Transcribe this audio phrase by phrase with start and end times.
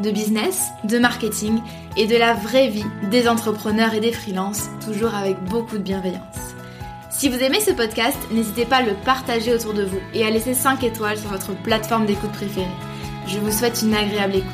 [0.00, 1.60] de business, de marketing
[1.96, 6.54] et de la vraie vie des entrepreneurs et des freelances, toujours avec beaucoup de bienveillance.
[7.10, 10.30] Si vous aimez ce podcast, n'hésitez pas à le partager autour de vous et à
[10.30, 12.66] laisser 5 étoiles sur votre plateforme d'écoute préférée.
[13.26, 14.48] Je vous souhaite une agréable écoute.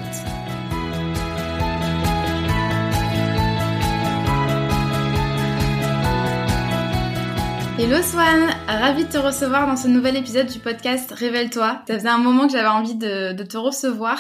[7.79, 11.83] Hello Swan, ravie de te recevoir dans ce nouvel épisode du podcast Révèle-toi.
[11.87, 14.19] Ça faisait un moment que j'avais envie de, de te recevoir.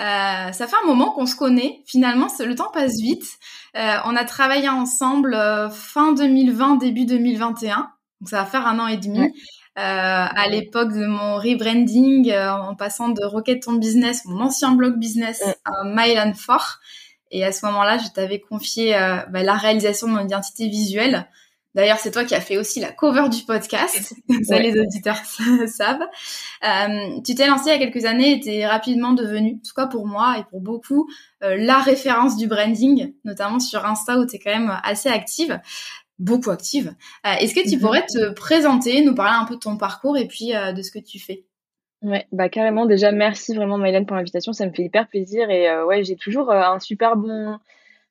[0.00, 1.82] Euh, ça fait un moment qu'on se connaît.
[1.86, 3.26] Finalement, le temps passe vite.
[3.76, 7.90] Euh, on a travaillé ensemble euh, fin 2020, début 2021.
[8.20, 9.32] Donc ça va faire un an et demi.
[9.76, 15.42] à l'époque de mon rebranding, en passant de Rocket Ton Business, mon ancien blog business,
[15.64, 16.80] à Mile 4.
[17.30, 18.92] Et à ce moment-là, je t'avais confié
[19.30, 21.26] bah, la réalisation de mon identité visuelle.
[21.74, 24.14] D'ailleurs, c'est toi qui as fait aussi la cover du podcast.
[24.42, 25.20] Ça, les auditeurs
[25.68, 26.06] savent.
[26.64, 29.74] Euh, tu t'es lancé il y a quelques années et t'es rapidement devenu, en tout
[29.74, 31.08] cas pour moi et pour beaucoup,
[31.44, 35.60] euh, la référence du branding, notamment sur Insta où tu es quand même assez active,
[36.18, 36.92] beaucoup active.
[37.24, 37.82] Euh, est-ce que tu mhm.
[37.82, 40.98] pourrais te présenter, nous parler un peu de ton parcours et puis de ce que
[40.98, 41.44] tu fais?
[42.02, 42.86] Ouais, bah carrément.
[42.86, 44.52] Déjà, merci vraiment Mylène pour l'invitation.
[44.52, 47.58] Ça me fait hyper plaisir et ouais, j'ai toujours un super bon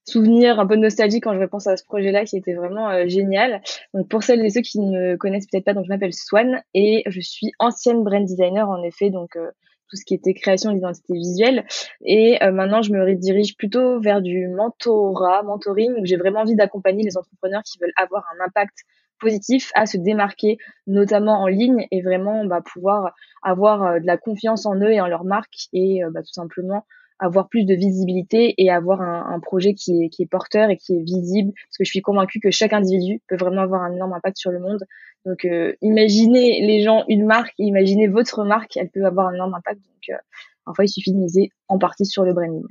[0.09, 3.61] souvenir un peu nostalgique quand je repense à ce projet-là qui était vraiment euh, génial.
[3.93, 6.61] Donc pour celles et ceux qui ne me connaissent peut-être pas, donc je m'appelle Swan
[6.73, 9.49] et je suis ancienne brand designer en effet, donc euh,
[9.89, 11.65] tout ce qui était création d'identité visuelle.
[12.05, 16.05] Et euh, maintenant, je me redirige plutôt vers du mentorat, mentoring.
[16.05, 18.77] J'ai vraiment envie d'accompagner les entrepreneurs qui veulent avoir un impact
[19.19, 24.65] positif à se démarquer, notamment en ligne, et vraiment bah, pouvoir avoir de la confiance
[24.65, 26.85] en eux et en leur marque, et bah, tout simplement
[27.19, 30.77] avoir plus de visibilité et avoir un, un projet qui est, qui est porteur et
[30.77, 33.93] qui est visible parce que je suis convaincue que chaque individu peut vraiment avoir un
[33.93, 34.83] énorme impact sur le monde.
[35.25, 39.53] Donc euh, imaginez les gens une marque, imaginez votre marque, elle peut avoir un énorme
[39.53, 39.81] impact.
[39.81, 40.21] Donc euh,
[40.65, 42.65] parfois il suffit de miser en partie sur le branding.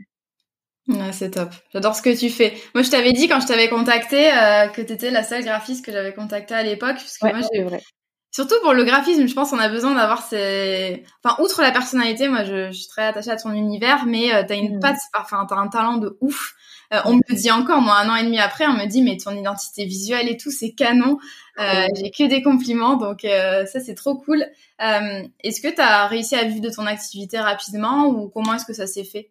[0.88, 1.50] Ouais, c'est top.
[1.72, 2.54] J'adore ce que tu fais.
[2.75, 5.84] Moi, je t'avais dit quand je t'avais contacté euh, que tu étais la seule graphiste
[5.84, 6.94] que j'avais contactée à l'époque.
[6.94, 7.82] Parce que moi, j'ai, vrai.
[8.31, 11.05] Surtout pour le graphisme, je pense qu'on a besoin d'avoir ces...
[11.25, 14.43] Enfin, outre la personnalité, moi, je, je suis très attachée à ton univers, mais euh,
[14.47, 14.81] t'as une mm.
[14.81, 16.55] patte, enfin, t'as un talent de ouf.
[16.93, 19.03] Euh, on me le dit encore, moi, un an et demi après, on me dit,
[19.03, 21.19] mais ton identité visuelle et tout, c'est canon.
[21.59, 24.45] Euh, J'ai que des compliments, donc euh, ça, c'est trop cool.
[24.81, 28.75] Euh, est-ce que t'as réussi à vivre de ton activité rapidement ou comment est-ce que
[28.75, 29.31] ça s'est fait?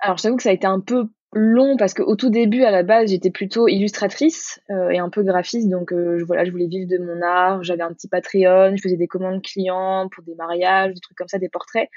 [0.00, 2.70] Alors, je t'avoue que ça a été un peu long parce qu'au tout début, à
[2.70, 5.68] la base, j'étais plutôt illustratrice euh, et un peu graphiste.
[5.68, 7.62] Donc euh, voilà, je voulais vivre de mon art.
[7.62, 11.28] J'avais un petit Patreon, je faisais des commandes clients pour des mariages, des trucs comme
[11.28, 11.88] ça, des portraits.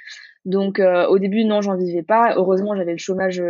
[0.46, 2.34] Donc euh, au début, non, j'en vivais pas.
[2.36, 3.42] Heureusement, j'avais le chômage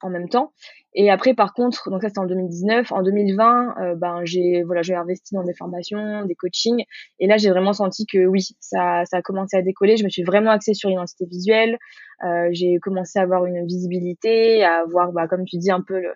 [0.00, 0.52] en même temps.
[0.94, 2.90] Et après, par contre, donc ça c'était en 2019.
[2.92, 6.84] En 2020, ben j'ai voilà, j'ai investi dans des formations, des coachings.
[7.20, 9.96] Et là, j'ai vraiment senti que oui, ça, ça a commencé à décoller.
[9.96, 11.78] Je me suis vraiment axée sur l'identité visuelle.
[12.24, 16.00] Euh, j'ai commencé à avoir une visibilité, à avoir, bah, comme tu dis, un peu
[16.00, 16.12] le,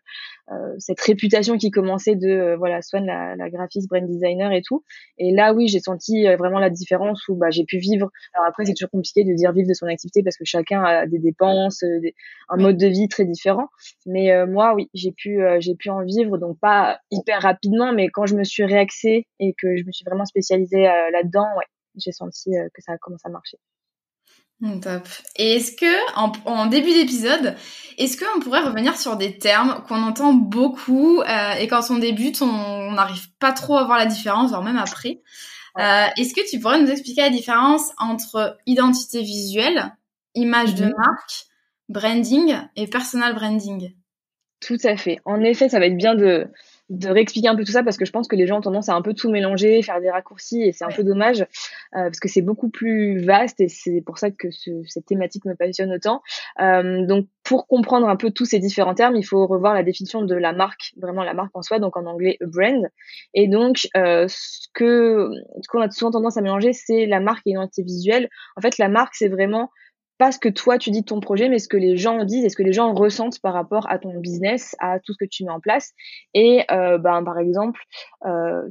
[0.51, 4.63] euh, cette réputation qui commençait de euh, voilà Swan la, la graphiste brand designer et
[4.63, 4.85] tout.
[5.19, 8.11] Et là oui j'ai senti vraiment la différence où bah j'ai pu vivre.
[8.35, 11.07] Alors après c'est toujours compliqué de dire vivre de son activité parce que chacun a
[11.07, 11.85] des dépenses
[12.49, 13.69] un mode de vie très différent.
[14.07, 18.27] Mais moi oui j'ai pu j'ai pu en vivre donc pas hyper rapidement mais quand
[18.27, 20.83] je me suis réaxée et que je me suis vraiment spécialisée
[21.13, 21.67] là-dedans ouais
[21.97, 23.59] j'ai senti que ça a commencé à marcher
[24.81, 25.09] top.
[25.37, 27.57] Et est-ce que, en, début d'épisode,
[27.99, 32.43] est-ce qu'on pourrait revenir sur des termes qu'on entend beaucoup euh, et quand on débute,
[32.43, 35.21] on n'arrive pas trop à voir la différence, voire même après.
[35.79, 39.97] Euh, est-ce que tu pourrais nous expliquer la différence entre identité visuelle,
[40.35, 40.95] image de mhm.
[40.97, 41.47] marque,
[41.89, 43.95] branding et personal branding?
[44.61, 45.19] Tout à fait.
[45.25, 46.47] En effet, ça va être bien de,
[46.93, 48.91] de réexpliquer un peu tout ça parce que je pense que les gens ont tendance
[48.91, 51.47] à un peu tout mélanger, faire des raccourcis et c'est un peu dommage euh,
[51.93, 55.55] parce que c'est beaucoup plus vaste et c'est pour ça que ce, cette thématique me
[55.55, 56.23] passionne autant.
[56.61, 60.23] Euh, donc pour comprendre un peu tous ces différents termes, il faut revoir la définition
[60.23, 62.87] de la marque, vraiment la marque en soi, donc en anglais a brand.
[63.35, 65.31] Et donc, euh, ce que
[65.61, 68.29] ce qu'on a souvent tendance à mélanger, c'est la marque et l'identité visuelle.
[68.57, 69.71] En fait, la marque, c'est vraiment
[70.23, 72.45] pas ce que toi tu dis de ton projet, mais ce que les gens disent
[72.45, 75.29] et ce que les gens ressentent par rapport à ton business, à tout ce que
[75.29, 75.95] tu mets en place.
[76.33, 77.81] Et euh, ben, par exemple,
[78.25, 78.63] euh,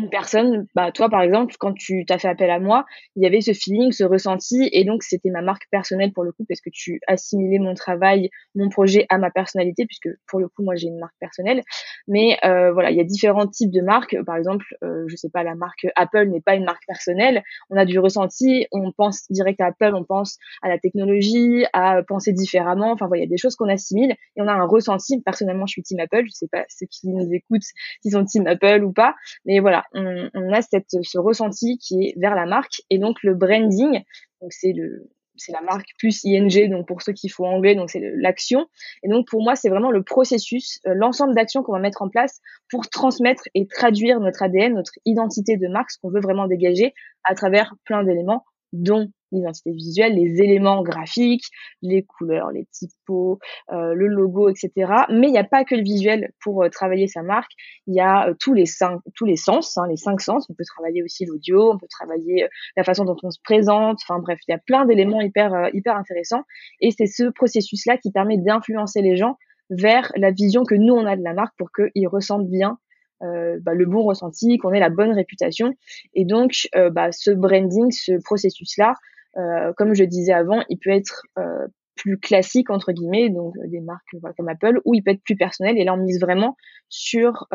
[0.00, 2.84] une personne, bah toi par exemple, quand tu t'as fait appel à moi,
[3.16, 6.32] il y avait ce feeling, ce ressenti, et donc c'était ma marque personnelle pour le
[6.32, 10.48] coup parce que tu assimilais mon travail, mon projet à ma personnalité, puisque pour le
[10.48, 11.62] coup moi j'ai une marque personnelle.
[12.08, 14.16] Mais euh, voilà, il y a différents types de marques.
[14.24, 17.42] Par exemple, euh, je sais pas, la marque Apple n'est pas une marque personnelle.
[17.70, 22.02] On a du ressenti, on pense direct à Apple, on pense à la technologie, à
[22.02, 22.92] penser différemment.
[22.92, 25.20] Enfin voilà, il y a des choses qu'on assimile et on a un ressenti.
[25.22, 26.24] Personnellement, je suis team Apple.
[26.24, 27.66] Je sais pas ceux qui nous écoutent
[28.02, 29.14] s'ils sont team Apple ou pas,
[29.44, 33.34] mais voilà on, a cette, ce ressenti qui est vers la marque et donc le
[33.34, 34.02] branding,
[34.40, 35.10] donc c'est le
[35.40, 38.66] c'est la marque plus ING, donc pour ceux qui font anglais, donc c'est l'action.
[39.02, 42.08] Et donc pour moi, c'est vraiment le processus, euh, l'ensemble d'actions qu'on va mettre en
[42.08, 46.46] place pour transmettre et traduire notre ADN, notre identité de marque, ce qu'on veut vraiment
[46.46, 46.92] dégager
[47.24, 51.46] à travers plein d'éléments, dont l'identité visuelle, les éléments graphiques,
[51.82, 53.38] les couleurs, les typos,
[53.72, 54.70] euh, le logo, etc.
[55.10, 57.52] Mais il n'y a pas que le visuel pour euh, travailler sa marque.
[57.86, 60.46] Il y a euh, tous les cinq, tous les sens, hein, les cinq sens.
[60.50, 63.98] On peut travailler aussi l'audio, on peut travailler la façon dont on se présente.
[64.02, 66.42] Enfin bref, il y a plein d'éléments hyper hyper intéressants.
[66.80, 69.36] Et c'est ce processus-là qui permet d'influencer les gens
[69.70, 72.78] vers la vision que nous on a de la marque pour qu'ils ressentent bien
[73.22, 75.72] euh, bah, le bon ressenti, qu'on ait la bonne réputation.
[76.14, 78.94] Et donc, euh, bah, ce branding, ce processus-là,
[79.36, 83.68] euh, comme je disais avant, il peut être euh, plus classique entre guillemets, donc euh,
[83.68, 85.78] des marques comme Apple, ou il peut être plus personnel.
[85.78, 86.56] Et là, on mise vraiment
[86.88, 87.46] sur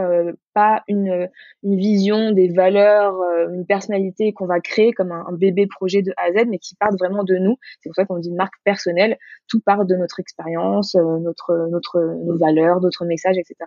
[0.54, 1.30] pas une,
[1.64, 3.16] une vision des valeurs,
[3.52, 6.76] une personnalité qu'on va créer comme un, bébé projet de A à Z, mais qui
[6.76, 7.58] part vraiment de nous.
[7.82, 9.18] C'est pour ça qu'on dit une marque personnelle.
[9.50, 13.66] Tout part de notre expérience, notre, notre, nos valeurs, d'autres messages, etc.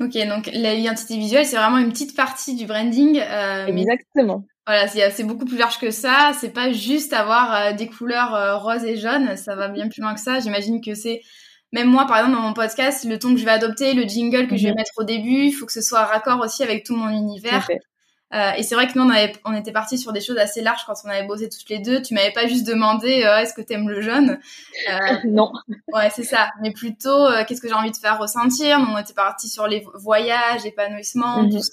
[0.00, 3.20] Ok, donc l'identité visuelle, c'est vraiment une petite partie du branding.
[3.68, 4.44] Exactement.
[4.66, 6.32] Voilà, c'est beaucoup plus large que ça.
[6.40, 9.36] C'est pas juste avoir euh, des couleurs euh, roses et jaunes.
[9.36, 10.40] Ça va bien plus loin que ça.
[10.40, 11.20] J'imagine que c'est
[11.72, 14.48] même moi, par exemple, dans mon podcast, le ton que je vais adopter, le jingle
[14.48, 14.76] que je vais mhm.
[14.76, 17.68] mettre au début, il faut que ce soit raccord aussi avec tout mon univers.
[18.34, 20.60] Euh, et c'est vrai que nous, on, avait, on était partis sur des choses assez
[20.60, 22.02] larges quand on avait bossé toutes les deux.
[22.02, 24.38] Tu m'avais pas juste demandé euh, est-ce que t'aimes le jaune
[24.90, 25.52] euh, Non.
[25.92, 26.50] Ouais, c'est ça.
[26.60, 28.78] Mais plutôt qu'est-ce que j'ai envie de faire ressentir?
[28.78, 31.70] Donc, on était partis sur les voyages, épanouissement, tout ça.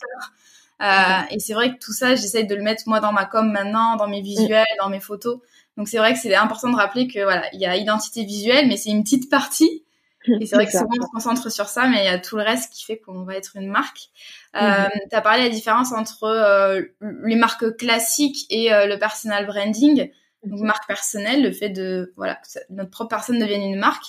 [0.82, 3.50] Euh, et c'est vrai que tout ça, j'essaye de le mettre moi dans ma com
[3.52, 5.40] maintenant, dans mes visuels, dans mes photos.
[5.78, 8.68] Donc c'est vrai que c'est important de rappeler que voilà, il y a identité visuelle,
[8.68, 9.83] mais c'est une petite partie.
[10.42, 12.38] Et c'est vrai que souvent on se concentre sur ça, mais il y a tout
[12.38, 14.10] le reste qui fait qu'on va être une marque.
[14.56, 14.90] Euh, mhm.
[15.10, 16.82] tu as parlé de la différence entre euh,
[17.26, 20.10] les marques classiques et euh, le personal branding.
[20.44, 24.06] Donc marque personnelle, le fait de voilà que notre propre personne devienne une marque.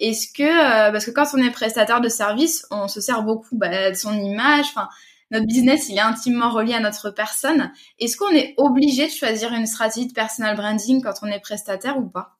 [0.00, 3.56] Est-ce que euh, parce que quand on est prestataire de service, on se sert beaucoup
[3.56, 4.66] bah, de son image.
[4.70, 4.88] Enfin,
[5.30, 7.70] notre business, il est intimement relié à notre personne.
[7.98, 11.98] Est-ce qu'on est obligé de choisir une stratégie de personal branding quand on est prestataire
[11.98, 12.33] ou pas?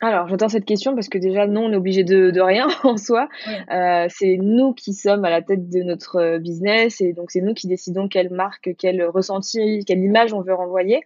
[0.00, 2.96] Alors, j'entends cette question parce que déjà, non, on est obligé de, de rien en
[2.96, 3.28] soi.
[3.72, 7.40] Euh, c'est nous qui sommes à la tête de notre euh, business et donc c'est
[7.40, 11.02] nous qui décidons quelle marque, quel ressenti, quelle image on veut renvoyer.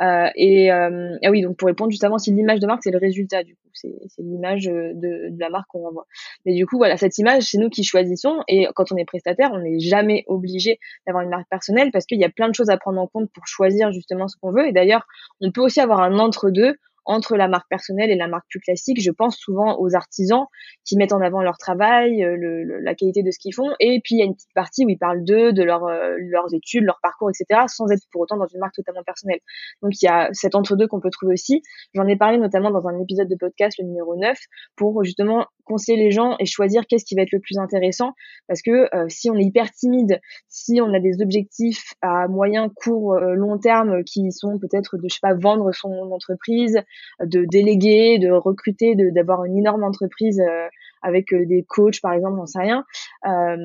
[0.00, 2.98] Euh, et euh, ah oui, donc pour répondre justement, si l'image de marque, c'est le
[2.98, 6.06] résultat du coup, c'est l'image de, de, la marque qu'on renvoie.
[6.44, 9.50] Mais du coup, voilà, cette image, c'est nous qui choisissons et quand on est prestataire,
[9.52, 12.70] on n'est jamais obligé d'avoir une marque personnelle parce qu'il y a plein de choses
[12.70, 14.68] à prendre en compte pour choisir justement ce qu'on veut.
[14.68, 15.06] Et d'ailleurs,
[15.40, 16.76] on peut aussi avoir un entre-deux
[17.06, 19.00] entre la marque personnelle et la marque plus classique.
[19.00, 20.46] Je pense souvent aux artisans
[20.84, 24.00] qui mettent en avant leur travail, euh, le, la qualité de ce qu'ils font, et
[24.02, 26.52] puis il y a une petite partie où ils parlent d'eux, de leur, euh, leurs
[26.52, 29.40] études, leur parcours, etc., sans être pour autant dans une marque totalement personnelle.
[29.82, 31.62] Donc il y a cet entre-deux qu'on peut trouver aussi.
[31.94, 34.36] J'en ai parlé notamment dans un épisode de podcast, le numéro 9,
[34.76, 38.12] pour justement conseiller les gens et choisir qu'est-ce qui va être le plus intéressant,
[38.48, 42.68] parce que euh, si on est hyper timide, si on a des objectifs à moyen,
[42.68, 46.78] court, long terme qui sont peut-être de, je sais pas, vendre son entreprise,
[47.24, 50.68] de déléguer, de recruter, d'avoir une énorme entreprise euh,
[51.02, 52.84] avec euh, des coachs par exemple, j'en sais rien.
[53.26, 53.56] Euh,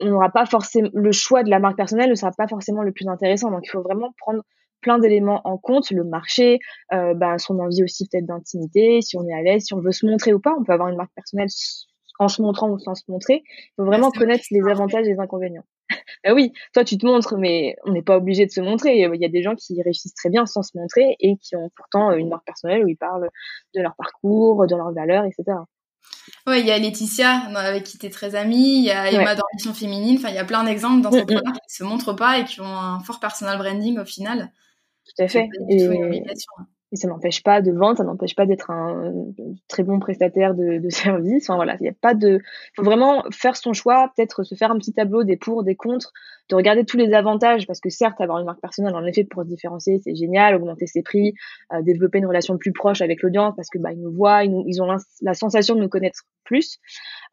[0.00, 2.92] on n'aura pas forcément le choix de la marque personnelle ne sera pas forcément le
[2.92, 3.50] plus intéressant.
[3.50, 4.42] Donc il faut vraiment prendre
[4.80, 6.60] plein d'éléments en compte, le marché,
[6.92, 10.06] bah, son envie aussi peut-être d'intimité, si on est à l'aise, si on veut se
[10.06, 10.54] montrer ou pas.
[10.56, 11.48] On peut avoir une marque personnelle
[12.20, 13.42] en se montrant ou sans se montrer.
[13.44, 15.64] Il faut vraiment connaître les avantages et les inconvénients.
[16.24, 18.98] bah oui, toi tu te montres, mais on n'est pas obligé de se montrer.
[18.98, 21.70] Il y a des gens qui réussissent très bien sans se montrer et qui ont
[21.76, 23.28] pourtant une marque personnelle où ils parlent
[23.74, 25.58] de leur parcours, de leurs valeurs, etc.
[26.46, 29.34] Oui, il y a Laetitia, avec qui tu es très amie, il y a Emma
[29.34, 31.68] d'Ambition Féminine, enfin il y a plein d'exemples d'entrepreneurs mm, mm.
[31.68, 34.50] qui se montrent pas et qui ont un fort personal branding au final.
[35.04, 35.48] Tout à fait.
[35.68, 35.88] Et...
[36.92, 39.12] et ça n'empêche pas de vendre, ça n'empêche pas d'être un
[39.68, 41.48] très bon prestataire de, de service.
[41.48, 42.38] Enfin voilà, il n'y a pas de.
[42.38, 45.76] Il faut vraiment faire son choix, peut-être se faire un petit tableau des pour, des
[45.76, 46.12] contre,
[46.48, 49.42] de regarder tous les avantages, parce que certes, avoir une marque personnelle, en effet, pour
[49.42, 51.34] se différencier, c'est génial, augmenter ses prix,
[51.72, 54.50] euh, développer une relation plus proche avec l'audience, parce que bah ils nous voient, ils,
[54.50, 54.88] nous, ils ont
[55.22, 56.78] la sensation de nous connaître plus.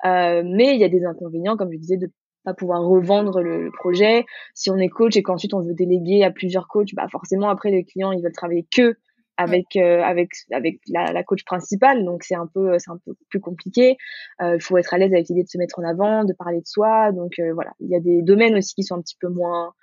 [0.05, 2.11] Euh, mais il y a des inconvénients, comme je disais, de
[2.45, 4.25] pas pouvoir revendre le, projet.
[4.53, 7.71] Si on est coach et qu'ensuite on veut déléguer à plusieurs coachs, bah forcément après
[7.71, 8.95] les clients ils veulent travailler que
[9.37, 13.13] avec euh, avec avec la, la, coach principale donc c'est un peu c'est un peu
[13.29, 13.97] plus compliqué.
[14.41, 16.59] Euh, il faut être à l'aise avec l'idée de se mettre en avant de parler
[16.61, 17.71] de soi donc euh, voilà.
[17.79, 19.73] Il y a des domaines aussi qui sont un petit peu moins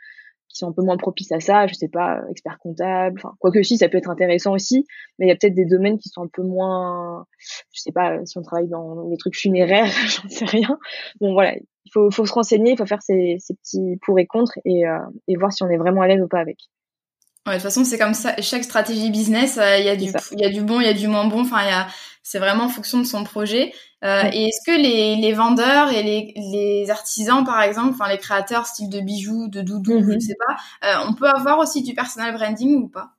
[0.48, 3.62] qui sont un peu moins propices à ça je sais pas expert comptable enfin quoique
[3.62, 4.86] si ça peut être intéressant aussi
[5.18, 7.26] mais il y a peut-être des domaines qui sont un peu moins
[7.72, 10.78] je sais pas si on travaille dans les trucs funéraires j'en sais rien.
[11.20, 14.26] Bon voilà il faut faut se renseigner il faut faire ces, ces petits pour et
[14.26, 14.82] contre et
[15.28, 16.58] et voir si on est vraiment à l'aise ou pas avec
[17.46, 18.36] Ouais, de toute façon, c'est comme ça.
[18.40, 20.04] Chaque stratégie business, euh, il y a du,
[20.36, 21.40] y a du bon, il y a du moins bon.
[21.40, 21.88] Enfin, il y a,
[22.22, 23.72] c'est vraiment en fonction de son projet.
[24.04, 28.18] Euh, Et est-ce que les, les vendeurs et les, les artisans, par exemple, enfin les
[28.18, 30.20] créateurs style de bijoux, de doudou, je ne mhm.
[30.20, 30.56] sais pas,
[30.88, 33.10] euh, on peut avoir aussi du personal branding ou pas?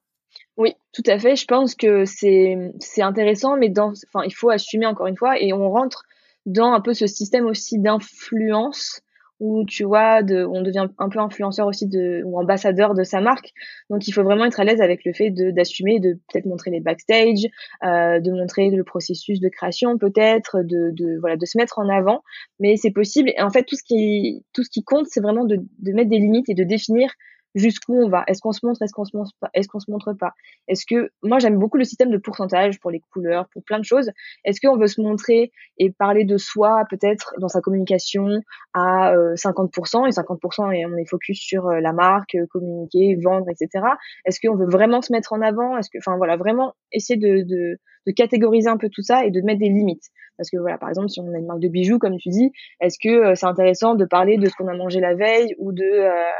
[0.56, 1.36] Oui, tout à fait.
[1.36, 5.42] Je pense que c'est c'est intéressant, mais dans, enfin, il faut assumer encore une fois,
[5.42, 6.03] et on rentre
[6.46, 9.01] dans un peu ce système aussi d'influence
[9.40, 13.20] où tu vois, de, on devient un peu influenceur aussi de, ou ambassadeur de sa
[13.22, 13.52] marque.
[13.90, 16.72] Donc il faut vraiment être à l'aise avec le fait de d'assumer, de peut-être montrer
[16.72, 17.46] les backstage,
[17.84, 21.90] euh, de montrer le processus de création peut-être, de, de voilà, de se mettre en
[21.90, 22.24] avant.
[22.60, 23.32] Mais c'est possible.
[23.36, 26.10] Et en fait, tout ce qui tout ce qui compte, c'est vraiment de, de mettre
[26.10, 27.10] des limites et de définir
[27.56, 28.24] jusqu'où on va.
[28.28, 30.34] Est-ce qu'on se montre, est-ce qu'on se montre pas, est-ce qu'on se montre pas?
[30.68, 33.86] Est-ce que moi j'aime beaucoup le système de pourcentage pour les couleurs, pour plein de
[33.86, 34.12] choses.
[34.46, 38.28] Est-ce qu'on veut se montrer et parler de soi peut-être dans sa communication
[38.74, 43.18] à 50% euh, et 50% et on est focus sur euh, la marque, euh, communiquer,
[43.24, 43.86] vendre, etc.
[44.26, 45.78] Est-ce qu'on veut vraiment se mettre en avant?
[45.78, 49.32] Est-ce que, enfin voilà, vraiment essayer de, de, de catégoriser un peu tout ça et
[49.32, 50.10] de mettre des limites.
[50.38, 52.52] Parce que voilà, par exemple, si on a une marque de bijoux, comme tu dis,
[52.82, 55.84] est-ce que c'est intéressant de parler de ce qu'on a mangé la veille ou de
[55.84, 56.32] euh,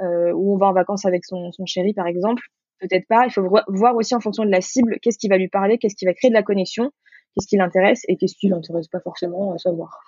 [0.00, 2.42] où on va en vacances avec son, son chéri par exemple,
[2.80, 3.26] peut-être pas.
[3.26, 5.96] Il faut voir aussi en fonction de la cible, qu'est-ce qui va lui parler, qu'est-ce
[5.96, 6.90] qui va créer de la connexion,
[7.34, 9.98] qu'est-ce qui l'intéresse et qu'est-ce qui l'intéresse pas forcément à savoir.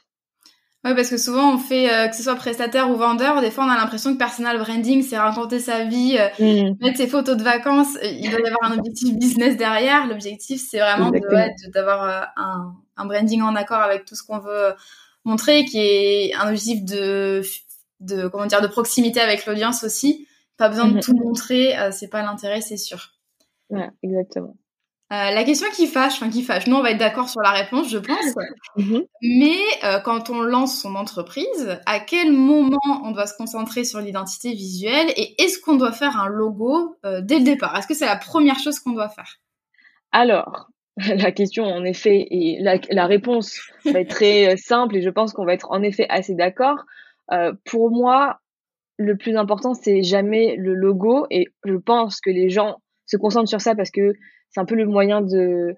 [0.84, 3.64] Ouais, parce que souvent on fait, euh, que ce soit prestataire ou vendeur, des fois
[3.64, 6.28] on a l'impression que personal branding c'est raconter sa vie, euh,
[6.70, 6.76] mmh.
[6.80, 7.96] mettre ses photos de vacances.
[7.96, 10.06] Euh, il doit y avoir un objectif business derrière.
[10.06, 11.10] L'objectif c'est vraiment
[11.74, 14.72] d'avoir un, un branding en accord avec tout ce qu'on veut
[15.24, 17.42] montrer, qui est un objectif de
[18.00, 20.26] de comment dire de proximité avec l'audience aussi.
[20.56, 21.00] Pas besoin de mhm.
[21.00, 23.12] tout montrer, euh, c'est pas l'intérêt, c'est sûr.
[23.70, 24.56] Ouais, exactement.
[25.10, 27.52] Euh, la question qui fâche, enfin qui fâche, nous on va être d'accord sur la
[27.52, 28.18] réponse, je pense.
[28.76, 29.02] Mhm.
[29.22, 34.00] Mais euh, quand on lance son entreprise, à quel moment on doit se concentrer sur
[34.00, 37.76] l'identité visuelle et est-ce qu'on doit faire un logo dès le départ?
[37.76, 39.38] Est-ce que c'est la première chose qu'on doit faire?
[40.12, 45.10] Alors, la question en effet et la, la réponse va être très simple et je
[45.10, 46.84] pense qu'on va être en effet assez d'accord.
[47.32, 48.40] Euh, pour moi,
[48.96, 51.26] le plus important, c'est jamais le logo.
[51.30, 54.14] Et je pense que les gens se concentrent sur ça parce que
[54.50, 55.76] c'est un peu le moyen de,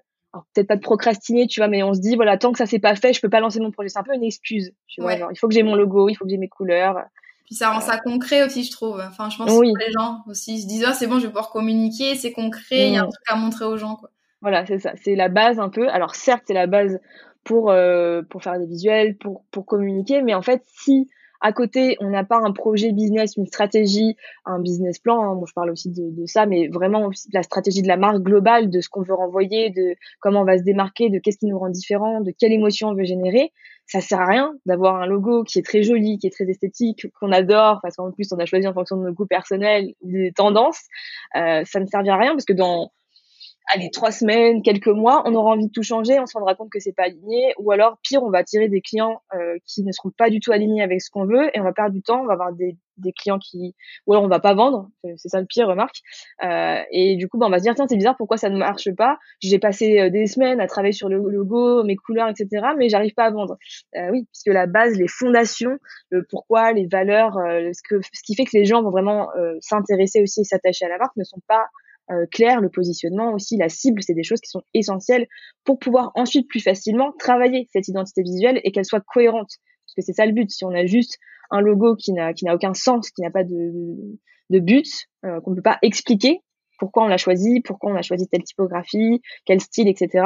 [0.53, 2.79] peut-être pas de procrastiner, tu vois, mais on se dit, voilà, tant que ça s'est
[2.79, 3.89] pas fait, je peux pas lancer mon projet.
[3.89, 5.15] C'est un peu une excuse, tu vois.
[5.15, 6.97] il faut que j'ai mon logo, il faut que j'ai mes couleurs.
[7.45, 9.01] Puis ça rend ça concret aussi, je trouve.
[9.05, 11.49] Enfin, je pense que les gens aussi se disent, ah, c'est bon, je vais pouvoir
[11.49, 14.09] communiquer, c'est concret, il y a un truc à montrer aux gens, quoi.
[14.41, 14.93] Voilà, c'est ça.
[15.03, 15.87] C'est la base un peu.
[15.89, 16.99] Alors, certes, c'est la base
[17.43, 21.09] pour, euh, pour faire des visuels, pour, pour communiquer, mais en fait, si
[21.41, 25.21] à côté, on n'a pas un projet business, une stratégie, un business plan.
[25.23, 28.19] Hein, moi, je parle aussi de, de, ça, mais vraiment la stratégie de la marque
[28.19, 31.47] globale, de ce qu'on veut renvoyer, de comment on va se démarquer, de qu'est-ce qui
[31.47, 33.51] nous rend différent, de quelle émotion on veut générer.
[33.87, 37.07] Ça sert à rien d'avoir un logo qui est très joli, qui est très esthétique,
[37.19, 40.31] qu'on adore, parce qu'en plus on a choisi en fonction de nos goûts personnels, des
[40.31, 40.83] tendances.
[41.35, 42.91] Euh, ça ne servira à rien parce que dans
[43.67, 46.69] allez, trois semaines, quelques mois, on aura envie de tout changer, on se rendra compte
[46.69, 49.91] que c'est pas aligné, ou alors pire, on va attirer des clients euh, qui ne
[49.91, 52.21] seront pas du tout alignés avec ce qu'on veut, et on va perdre du temps,
[52.21, 53.75] on va avoir des, des clients qui,
[54.05, 55.97] ou alors on va pas vendre, c'est ça le pire, remarque,
[56.43, 58.57] euh, et du coup, bah, on va se dire tiens, c'est bizarre, pourquoi ça ne
[58.57, 59.17] marche pas?
[59.41, 63.13] J'ai passé euh, des semaines à travailler sur le logo, mes couleurs, etc., mais j'arrive
[63.13, 63.57] pas à vendre.
[63.95, 65.77] Euh, oui, puisque la base, les fondations,
[66.09, 69.29] le pourquoi, les valeurs, euh, ce que, ce qui fait que les gens vont vraiment
[69.59, 71.65] s'intéresser aussi et s'attacher à la marque ne sont pas
[72.11, 75.27] euh, clair, le positionnement aussi, la cible, c'est des choses qui sont essentielles
[75.63, 79.51] pour pouvoir ensuite plus facilement travailler cette identité visuelle et qu'elle soit cohérente.
[79.85, 80.49] Parce que c'est ça le but.
[80.49, 81.17] Si on a juste
[81.49, 83.71] un logo qui n'a aucun sens, qui n'a pas de,
[84.49, 84.87] de but,
[85.25, 86.41] euh, qu'on ne peut pas expliquer
[86.81, 90.25] pourquoi on l'a choisi, pourquoi on a choisi telle typographie, quel style, etc.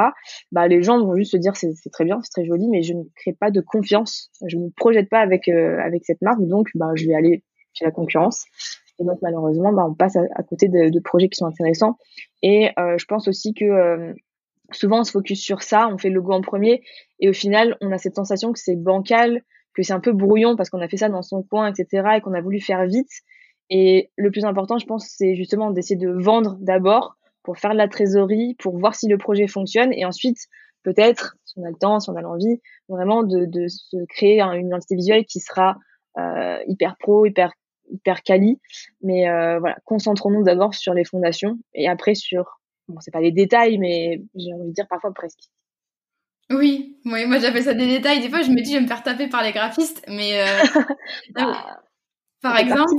[0.52, 2.94] Bah les gens vont juste se dire c'est très bien, c'est très joli, mais je
[2.94, 6.40] ne crée pas de confiance, je ne me projette pas avec euh, avec cette marque,
[6.40, 8.46] donc bah je vais aller chez la concurrence
[8.98, 11.98] Et donc malheureusement, bah, on passe à, côté de, projets qui sont intéressants.
[12.42, 14.14] Et je pense aussi que
[14.72, 16.82] souvent on se focus sur ça, on fait le logo en premier,
[17.20, 19.42] et au final, on a cette sensation que c'est bancal,
[19.74, 22.20] que c'est un peu brouillon parce qu'on a fait ça dans son coin, etc., et
[22.20, 23.10] qu'on a voulu faire vite.
[23.68, 27.76] Et le plus important, je pense, c'est justement d'essayer de vendre d'abord pour faire de
[27.76, 30.38] la trésorerie, pour voir si le projet fonctionne, et ensuite,
[30.82, 34.40] peut-être, si on a le temps, si on a l'envie, vraiment de, de se créer
[34.40, 35.76] une identité visuelle qui sera
[36.18, 37.52] euh, hyper pro, hyper
[37.90, 38.60] hyper quali.
[39.02, 43.32] Mais euh, voilà, concentrons-nous d'abord sur les fondations et après sur, bon, c'est pas les
[43.32, 45.50] détails, mais j'ai envie de dire parfois presque.
[46.50, 48.20] Oui, oui moi j'appelle ça des détails.
[48.20, 50.80] Des fois, je me dis, je vais me faire taper par les graphistes, mais euh,
[51.36, 51.80] ah,
[52.42, 52.94] par exemple,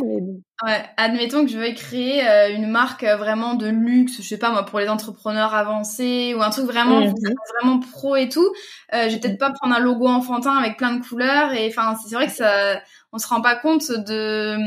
[0.63, 4.37] ouais, admettons que je veuille créer euh, une marque euh, vraiment de luxe, je sais
[4.37, 7.13] pas moi, pour les entrepreneurs avancés ou un truc vraiment mmh
[7.59, 8.47] vraiment pro et tout.
[8.93, 11.95] Euh, je vais peut-être pas prendre un logo enfantin avec plein de couleurs et enfin
[12.03, 14.57] c'est vrai que ça, on se rend pas compte de.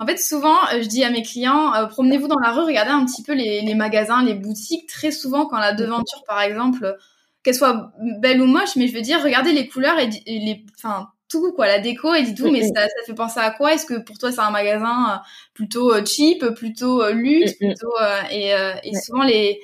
[0.00, 3.22] En fait, souvent, je dis à mes clients, promenez-vous dans la rue, regardez un petit
[3.22, 4.88] peu les, les magasins, les boutiques.
[4.88, 6.96] Très souvent, quand la devanture, par exemple,
[7.44, 11.10] qu'elle soit belle ou moche, mais je veux dire, regardez les couleurs et, les, enfin,
[11.28, 13.74] tout quoi, la déco et dit tout, mais ça, ça fait penser à quoi?
[13.74, 15.16] Est-ce que pour toi c'est un magasin euh,
[15.54, 17.92] plutôt euh, cheap, plutôt euh, luxe, plutôt
[18.30, 18.52] et,
[18.84, 19.60] et souvent les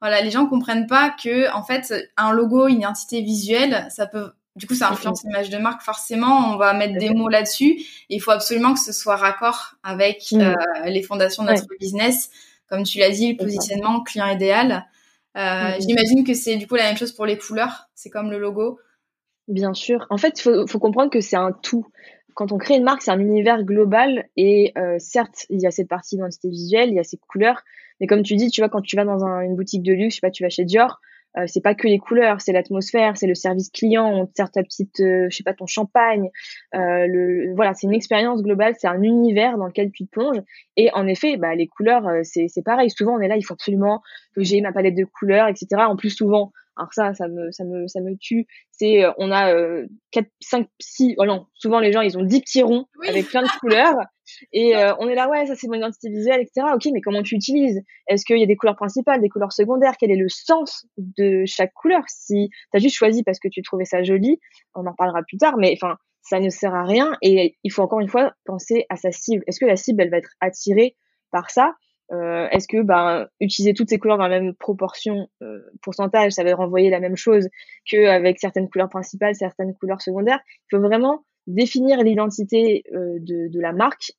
[0.00, 4.32] voilà, les gens comprennent pas que en fait un logo, une identité visuelle, ça peut
[4.56, 5.80] du coup, ça influence l'image de marque.
[5.80, 7.82] Forcément, on va mettre des mots là-dessus.
[8.08, 10.54] Il faut absolument que ce soit raccord avec mm.
[10.86, 12.30] les fondations de notre business.
[12.68, 14.86] Comme tu l'as dit, le positionnement client idéal.
[15.36, 17.88] Euh, J'imagine que c'est du coup la même chose pour les couleurs.
[17.94, 18.78] C'est comme le logo.
[19.50, 20.06] Bien sûr.
[20.10, 21.84] En fait, il faut, comprendre que c'est un tout.
[22.34, 25.72] Quand on crée une marque, c'est un univers global et euh, certes, il y a
[25.72, 27.62] cette partie d'identité visuelle, il y a ces couleurs,
[28.00, 30.20] mais comme tu dis, tu vois, quand tu vas dans une boutique de luxe, je
[30.20, 31.00] sais pas, tu vas chez Dior,
[31.36, 34.50] euh, c'est pas que les couleurs, c'est l'atmosphère, c'est le service client, on te sert
[34.50, 36.30] ta petite, euh, je sais pas, ton champagne.
[36.74, 40.40] Euh, le, voilà, c'est une expérience globale, c'est un univers dans lequel tu te plonges.
[40.76, 42.90] Et en effet, bah, les couleurs, euh, c'est pareil.
[42.90, 44.00] Souvent, on est là, il faut absolument
[44.34, 45.66] que j'ai ma palette de couleurs, etc.
[45.88, 48.46] En plus, souvent, alors ça, ça me, ça me, ça me tue.
[48.70, 52.22] C'est, euh, on a euh, 4, 5, 6, oh non, souvent les gens, ils ont
[52.22, 53.96] 10 petits ronds avec plein de couleurs.
[54.52, 56.68] Et euh, on est là, ouais, ça c'est mon identité visuelle, etc.
[56.74, 59.92] Ok, mais comment tu utilises Est-ce qu'il y a des couleurs principales, des couleurs secondaires?
[60.00, 62.02] Quel est le sens de chaque couleur?
[62.08, 64.40] Si tu as juste choisi parce que tu trouvais ça joli,
[64.74, 67.12] on en parlera plus tard, mais enfin, ça ne sert à rien.
[67.20, 69.44] Et il faut encore une fois penser à sa cible.
[69.46, 70.96] Est-ce que la cible, elle va être attirée
[71.30, 71.74] par ça?
[72.12, 76.44] Euh, Est-ce que ben, utiliser toutes ces couleurs dans la même proportion, euh, pourcentage, ça
[76.44, 77.48] va renvoyer la même chose
[77.88, 80.40] qu'avec certaines couleurs principales, certaines couleurs secondaires?
[80.48, 84.12] Il faut vraiment définir l'identité euh, de, de, la marque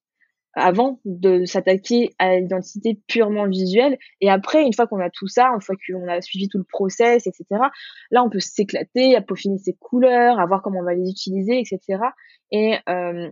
[0.54, 3.98] avant de s'attaquer à l'identité purement visuelle.
[4.20, 6.66] Et après, une fois qu'on a tout ça, une fois qu'on a suivi tout le
[6.66, 7.46] process, etc.,
[8.12, 11.60] là, on peut s'éclater, à peaufiner ses couleurs, à voir comment on va les utiliser,
[11.60, 12.04] etc.
[12.52, 13.30] Et euh,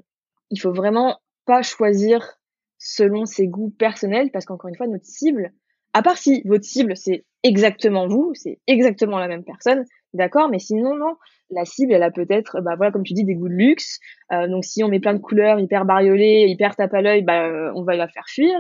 [0.50, 2.39] il faut vraiment pas choisir
[2.80, 5.52] selon ses goûts personnels, parce qu'encore une fois, notre cible,
[5.94, 10.60] à part si votre cible, c'est exactement vous, c'est exactement la même personne, d'accord, mais
[10.60, 11.16] sinon, non,
[11.52, 14.00] la cible, elle a peut-être, bah voilà, comme tu dis, des goûts de luxe.
[14.32, 17.48] Euh, donc si on met plein de couleurs hyper bariolées, hyper tape à l'œil, bah
[17.48, 18.56] euh, on va la faire fuir.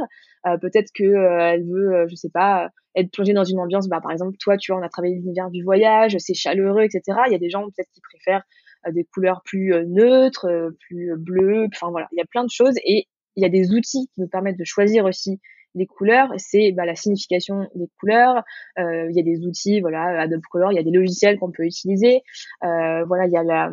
[0.48, 3.88] Euh, peut-être que elle veut, je sais pas, être plongée dans une ambiance.
[3.90, 7.20] Bah par exemple, toi, tu vois, on a travaillé l'univers du voyage, c'est chaleureux, etc.
[7.28, 8.44] Il y a des gens peut-être qui préfèrent
[8.92, 10.48] des couleurs plus neutres,
[10.88, 11.68] plus bleues.
[11.74, 13.08] Enfin voilà, il y a plein de choses et
[13.40, 15.40] il y a des outils qui nous permettent de choisir aussi
[15.76, 18.44] les couleurs, c'est bah, la signification des couleurs.
[18.78, 21.52] Euh, il y a des outils, voilà, Adobe Color, il y a des logiciels qu'on
[21.52, 22.24] peut utiliser.
[22.64, 23.70] Euh, voilà, il y a la,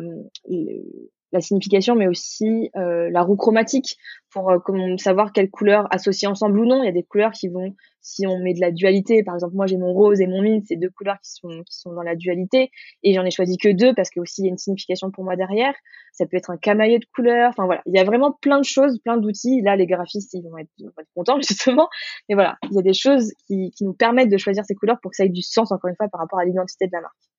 [1.31, 3.97] la signification, mais aussi euh, la roue chromatique
[4.31, 6.83] pour euh, savoir quelles couleurs associer ensemble ou non.
[6.83, 9.55] Il y a des couleurs qui vont, si on met de la dualité, par exemple,
[9.55, 12.03] moi j'ai mon rose et mon mint, c'est deux couleurs qui sont qui sont dans
[12.03, 12.71] la dualité,
[13.03, 15.23] et j'en ai choisi que deux parce que aussi il y a une signification pour
[15.23, 15.73] moi derrière.
[16.13, 17.49] Ça peut être un camaillé de couleurs.
[17.49, 19.61] Enfin voilà, il y a vraiment plein de choses, plein d'outils.
[19.61, 21.89] Là, les graphistes ils vont être, ils vont être contents justement,
[22.29, 24.99] mais voilà, il y a des choses qui, qui nous permettent de choisir ces couleurs
[25.01, 27.01] pour que ça ait du sens encore une fois par rapport à l'identité de la
[27.01, 27.36] marque.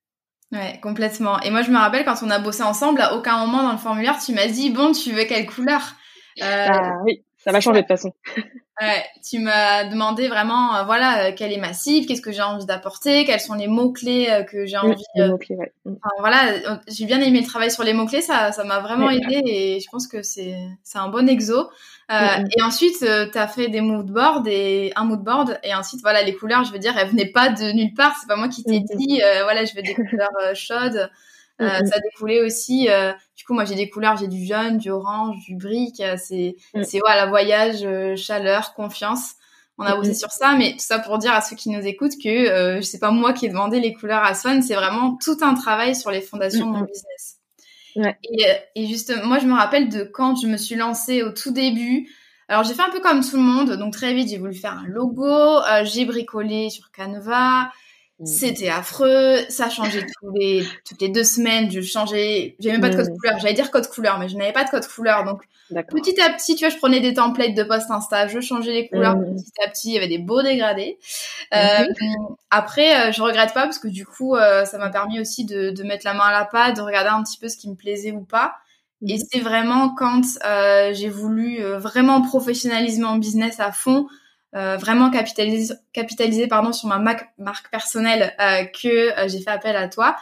[0.52, 1.40] Ouais, complètement.
[1.42, 3.78] Et moi, je me rappelle quand on a bossé ensemble, à aucun moment dans le
[3.78, 5.80] formulaire, tu m'as dit, bon, tu veux quelle couleur?
[6.42, 8.12] Euh, Ah oui, ça va changer de façon.
[8.80, 12.42] ouais, tu m'as demandé vraiment, euh, voilà, euh, quelle est ma cible, qu'est-ce que j'ai
[12.42, 15.02] envie d'apporter, quels sont les mots-clés euh, que j'ai envie...
[15.14, 15.72] Les mots-clés, ouais.
[15.84, 15.94] Mm.
[16.02, 19.40] Enfin, voilà, j'ai bien aimé le travail sur les mots-clés, ça ça m'a vraiment aidé
[19.46, 20.56] et je pense que c'est
[20.94, 21.70] un bon exo.
[22.10, 25.60] Euh, et ensuite, tu as fait des moodboards et un moodboard.
[25.62, 28.16] Et ensuite, voilà, les couleurs, je veux dire, elles venaient pas de nulle part.
[28.18, 31.10] C'est pas moi qui t'ai dit, voilà, je veux des couleurs chaudes.
[31.58, 32.88] Ça découlait aussi.
[33.36, 36.02] du coup, moi, j'ai des couleurs, j'ai du jaune, du orange, du brique.
[36.16, 39.32] C'est, c'est voilà, voyage, chaleur, confiance.
[39.80, 42.18] On a bossé sur ça, mais tout ça pour dire à ceux qui nous écoutent
[42.22, 45.38] que je sais pas moi qui ai demandé les couleurs à Swan, c'est vraiment tout
[45.42, 47.38] un travail sur les fondations de mon business.
[47.96, 51.50] Et, et, justement, moi, je me rappelle de quand je me suis lancée au tout
[51.50, 52.08] début.
[52.48, 54.72] Alors j'ai fait un peu comme tout le monde, donc très vite j'ai voulu faire
[54.72, 57.70] un logo, euh, j'ai bricolé sur Canva.
[58.24, 62.90] C'était affreux, ça changeait tous les toutes les deux semaines, je changeais, j'avais même pas
[62.90, 63.16] de code mmh.
[63.16, 65.42] couleur, j'allais dire code couleur, mais je n'avais pas de code couleur, donc
[65.88, 68.88] petit à petit, tu vois, je prenais des templates de post Insta, je changeais les
[68.88, 69.36] couleurs mmh.
[69.36, 70.98] petit à petit, il y avait des beaux dégradés.
[71.54, 71.86] Euh,
[72.50, 75.82] après, euh, je regrette pas parce que du coup, ça m'a permis aussi de, de
[75.84, 78.12] mettre la main à la pâte, de regarder un petit peu ce qui me plaisait
[78.12, 78.54] ou pas.
[79.06, 79.20] Et mhm.
[79.30, 84.08] c'est vraiment quand euh, j'ai voulu euh, vraiment professionnaliser mon business à fond, euh,
[84.52, 89.88] vraiment capitaliser, capitaliser pardon sur ma marque personnelle euh, que euh, j'ai fait appel à
[89.88, 90.16] toi.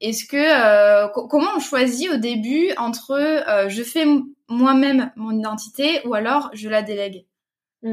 [0.00, 4.04] Est-ce que comment on choisit au début entre je fais
[4.48, 7.24] moi-même mon identité ou alors je la délègue?
[7.82, 7.88] Mmh.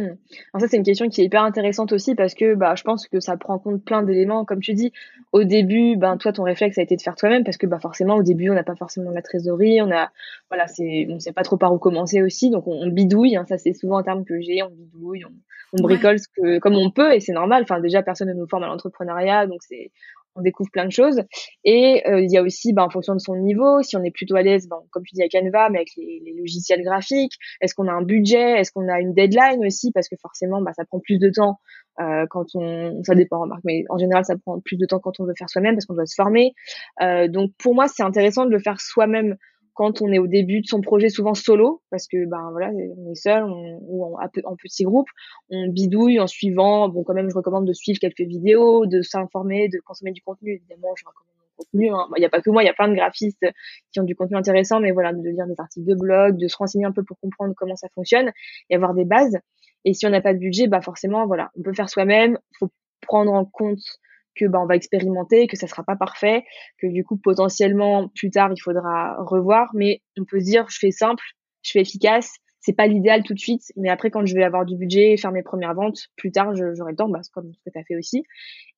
[0.54, 3.08] Alors ça c'est une question qui est hyper intéressante aussi parce que bah je pense
[3.08, 4.44] que ça prend en compte plein d'éléments.
[4.44, 4.92] Comme tu dis
[5.32, 8.16] au début ben toi ton réflexe a été de faire toi-même parce que bah forcément
[8.16, 10.12] au début on n'a pas forcément la trésorerie on a
[10.50, 12.50] voilà c'est on sait pas trop par où commencer aussi.
[12.50, 14.62] Donc on, bidouille hein, ça c'est souvent un terme que j'ai.
[14.62, 15.32] On bidouille on,
[15.80, 17.64] on bricole ce que comme on peut et c'est normal.
[17.64, 19.92] Enfin déjà personne ne nous forme à l'entrepreneuriat donc c'est
[20.38, 21.22] on découvre plein de choses.
[21.64, 24.12] Et euh, il y a aussi, bah, en fonction de son niveau, si on est
[24.12, 27.74] plutôt à l'aise, bah, comme tu dis à Canva, mais avec les, logiciels graphiques, est-ce
[27.74, 30.86] qu'on a un budget, est-ce qu'on a une deadline aussi, parce que forcément, bah, ça
[30.86, 31.60] prend plus de temps
[32.00, 35.20] euh, quand on, ça dépend, remarque, mais en général, ça prend plus de temps quand
[35.20, 36.54] on veut faire soi-même, parce qu'on doit se former.
[37.02, 39.36] Euh, donc pour moi, c'est intéressant de le faire soi-même
[39.78, 43.12] quand on est au début de son projet, souvent solo, parce que ben voilà, on
[43.12, 45.08] est seul ou en, petit groupe,
[45.52, 46.90] on bidouille en suivant.
[46.90, 50.56] Bon, quand même, je recommande de suivre quelques vidéos, de s'informer, de consommer du contenu.
[50.56, 51.90] Évidemment, je recommande mon contenu.
[51.92, 52.08] Hein.
[52.18, 53.46] Il n'y a pas que moi, il y a plein de graphistes
[53.92, 56.58] qui ont du contenu intéressant, mais voilà, de lire des articles de blog, de se
[56.58, 58.32] renseigner un peu pour comprendre comment ça fonctionne
[58.72, 59.38] et avoir des bases.
[59.86, 62.40] Et si on n'a pas de budget, bah forcément, voilà, on peut faire soi-même.
[62.58, 64.00] Faut prendre en compte
[64.38, 66.44] que bah, on va expérimenter, que ça sera pas parfait,
[66.78, 70.92] que du coup potentiellement plus tard il faudra revoir, mais on peut dire je fais
[70.92, 71.24] simple,
[71.64, 74.66] je fais efficace, c'est pas l'idéal tout de suite, mais après quand je vais avoir
[74.66, 77.60] du budget, faire mes premières ventes, plus tard j'aurai le temps, bah, c'est comme ce
[77.66, 78.24] que tu as fait aussi.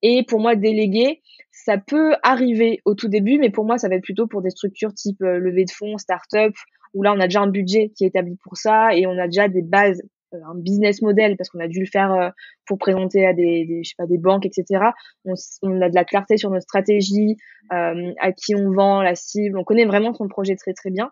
[0.02, 1.20] Et pour moi déléguer,
[1.52, 4.50] ça peut arriver au tout début, mais pour moi ça va être plutôt pour des
[4.50, 6.54] structures type euh, levée de fonds, start-up,
[6.94, 9.26] où là on a déjà un budget qui est établi pour ça et on a
[9.26, 12.30] déjà des bases un business model parce qu'on a dû le faire euh,
[12.66, 14.90] pour présenter à des, des, je sais pas des banques etc
[15.24, 17.36] on, on, a de la clarté sur notre stratégie
[17.72, 19.56] euh, à qui on vend la cible.
[19.58, 21.10] On connaît vraiment son projet très très bien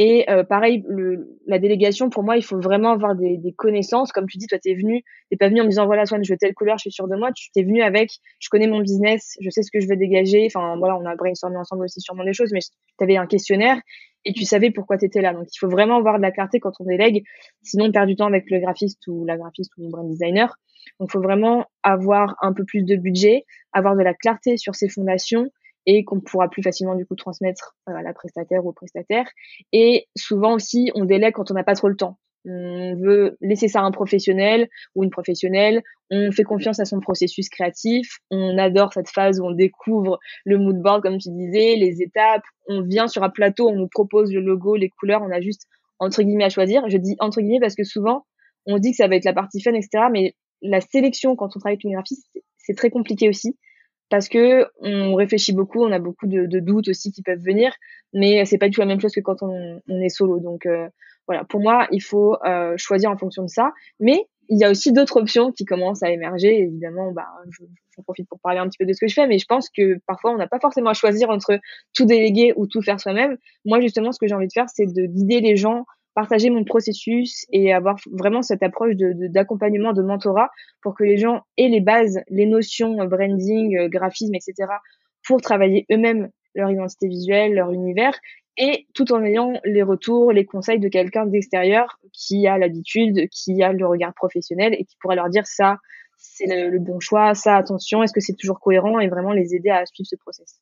[0.00, 4.26] et pareil le, la délégation pour moi il faut vraiment avoir des, des connaissances comme
[4.26, 6.38] tu dis toi t'es venu t'es pas venu en me disant voilà Swan je veux
[6.38, 9.36] telle couleur je suis sûr de moi tu t'es venu avec je connais mon business
[9.40, 12.24] je sais ce que je veux dégager enfin voilà on a brainstormé ensemble aussi sûrement
[12.24, 13.80] des choses mais tu avais un questionnaire
[14.24, 15.32] et tu savais pourquoi tu étais là.
[15.32, 17.24] Donc il faut vraiment avoir de la clarté quand on délègue,
[17.62, 20.54] sinon on perd du temps avec le graphiste ou la graphiste ou le brand designer.
[21.00, 24.74] Donc il faut vraiment avoir un peu plus de budget, avoir de la clarté sur
[24.74, 25.50] ses fondations
[25.88, 29.26] et qu'on pourra plus facilement du coup transmettre euh, à la prestataire ou au prestataire.
[29.72, 33.68] Et souvent aussi, on délègue quand on n'a pas trop le temps on veut laisser
[33.68, 38.56] ça à un professionnel ou une professionnelle, on fait confiance à son processus créatif, on
[38.58, 42.82] adore cette phase où on découvre le mood board comme tu disais, les étapes, on
[42.82, 45.66] vient sur un plateau, on nous propose le logo, les couleurs, on a juste
[45.98, 46.88] entre guillemets à choisir.
[46.88, 48.24] Je dis entre guillemets parce que souvent
[48.66, 50.04] on dit que ça va être la partie fun, etc.
[50.10, 53.56] Mais la sélection quand on travaille avec une graphiste, c'est très compliqué aussi
[54.10, 57.72] parce que on réfléchit beaucoup, on a beaucoup de, doutes aussi qui peuvent venir,
[58.12, 60.40] mais c'est pas du tout la même chose que quand on, est solo.
[60.40, 60.88] Donc euh,
[61.26, 63.72] voilà, pour moi, il faut euh, choisir en fonction de ça.
[64.00, 66.58] Mais il y a aussi d'autres options qui commencent à émerger.
[66.60, 69.38] Évidemment, bah, j'en profite pour parler un petit peu de ce que je fais, mais
[69.38, 71.58] je pense que parfois, on n'a pas forcément à choisir entre
[71.94, 73.36] tout déléguer ou tout faire soi-même.
[73.66, 76.64] Moi, justement, ce que j'ai envie de faire, c'est de guider les gens, partager mon
[76.64, 80.50] processus et avoir vraiment cette approche d'accompagnement, de, de, mentorat
[80.82, 84.68] pour que les gens aient les bases, les notions, euh, branding, euh, graphisme, etc.,
[85.26, 88.18] pour travailler eux-mêmes leur identité visuelle, leur univers
[88.58, 93.62] et tout en ayant les retours, les conseils de quelqu'un d'extérieur qui a l'habitude, qui
[93.62, 95.78] a le regard professionnel et qui pourra leur dire ça,
[96.16, 99.70] c'est le, bon choix, ça, attention, est-ce que c'est toujours cohérent et vraiment les aider
[99.70, 100.60] à suivre ce process.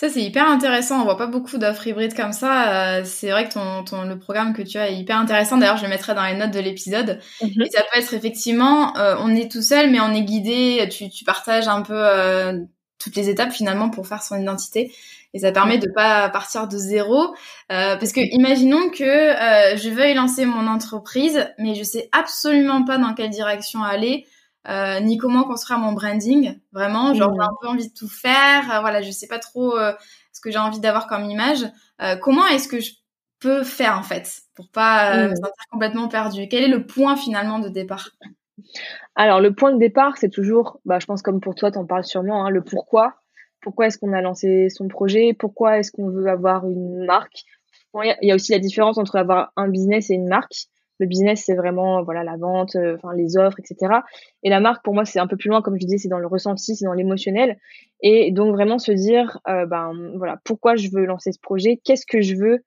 [0.00, 1.02] Ça, c'est hyper intéressant.
[1.02, 3.00] On voit pas beaucoup d'offres hybrides comme ça.
[3.00, 5.58] Euh, c'est vrai que ton, ton, le programme que tu as est hyper intéressant.
[5.58, 7.20] D'ailleurs, je le mettrai dans les notes de l'épisode.
[7.42, 7.60] Mhm.
[7.60, 10.88] Et ça peut être effectivement, euh, on est tout seul, mais on est guidé.
[10.90, 12.60] Tu, tu partages un peu euh,
[12.98, 14.90] toutes les étapes finalement pour faire son identité
[15.34, 17.34] et ça permet de pas partir de zéro
[17.70, 22.84] euh, parce que imaginons que euh, je veuille lancer mon entreprise mais je sais absolument
[22.84, 24.26] pas dans quelle direction aller
[24.68, 26.58] euh, ni comment construire mon branding.
[26.72, 28.70] Vraiment genre j'ai un peu envie de tout faire.
[28.72, 29.92] Euh, voilà je sais pas trop euh,
[30.32, 31.66] ce que j'ai envie d'avoir comme image.
[32.22, 32.92] Comment est-ce que je
[33.40, 37.58] peux faire en fait pour pas me sentir complètement perdu quel est le point finalement
[37.58, 38.10] de départ?
[39.16, 42.04] Alors le point de départ c'est toujours bah je pense comme pour toi t'en parles
[42.04, 43.16] sûrement hein, le pourquoi.
[43.62, 47.44] Pourquoi est-ce qu'on a lancé son projet, pourquoi est-ce qu'on veut avoir une marque?
[47.94, 50.68] Il y, a aussi la différence entre avoir un business et une marque.
[51.00, 54.00] Le business, c'est vraiment voilà la vente, euh, enfin les offres, etc.
[54.42, 56.18] Et la marque, pour moi, c'est un peu plus loin, comme je disais, c'est dans
[56.18, 57.58] le ressenti, c'est dans l'émotionnel.
[58.02, 62.04] Et donc vraiment se dire, euh, ben voilà, pourquoi je veux lancer ce projet, qu'est-ce
[62.06, 62.64] que je veux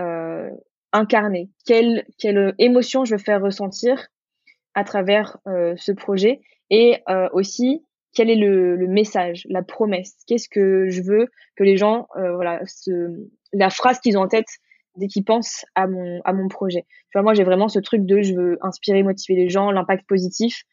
[0.00, 0.50] euh,
[0.92, 2.06] incarner, quelle
[2.58, 4.08] émotion je veux faire ressentir
[4.74, 7.82] à travers ce projet, et aussi
[8.14, 12.62] quel est le, message, la promesse, qu'est-ce que je veux que les gens, voilà,
[13.52, 14.48] la phrase qu'ils ont en tête
[14.96, 16.86] dès qu'ils pensent à mon, à mon projet.
[17.10, 20.06] Tu vois, moi, j'ai vraiment ce truc de je veux inspirer, motiver les gens, l'impact
[20.06, 20.64] positif,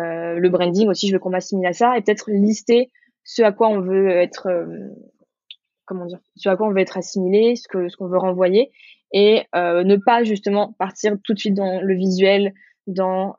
[0.00, 2.90] euh, le branding aussi, je veux qu'on m'assimile à ça et peut-être lister
[3.22, 4.66] ce à quoi on veut être, euh,
[5.84, 8.70] comment dire, ce à quoi on veut être assimilé, ce que, ce qu'on veut renvoyer
[9.12, 12.52] et euh, ne pas justement partir tout de suite dans le visuel,
[12.86, 13.34] dans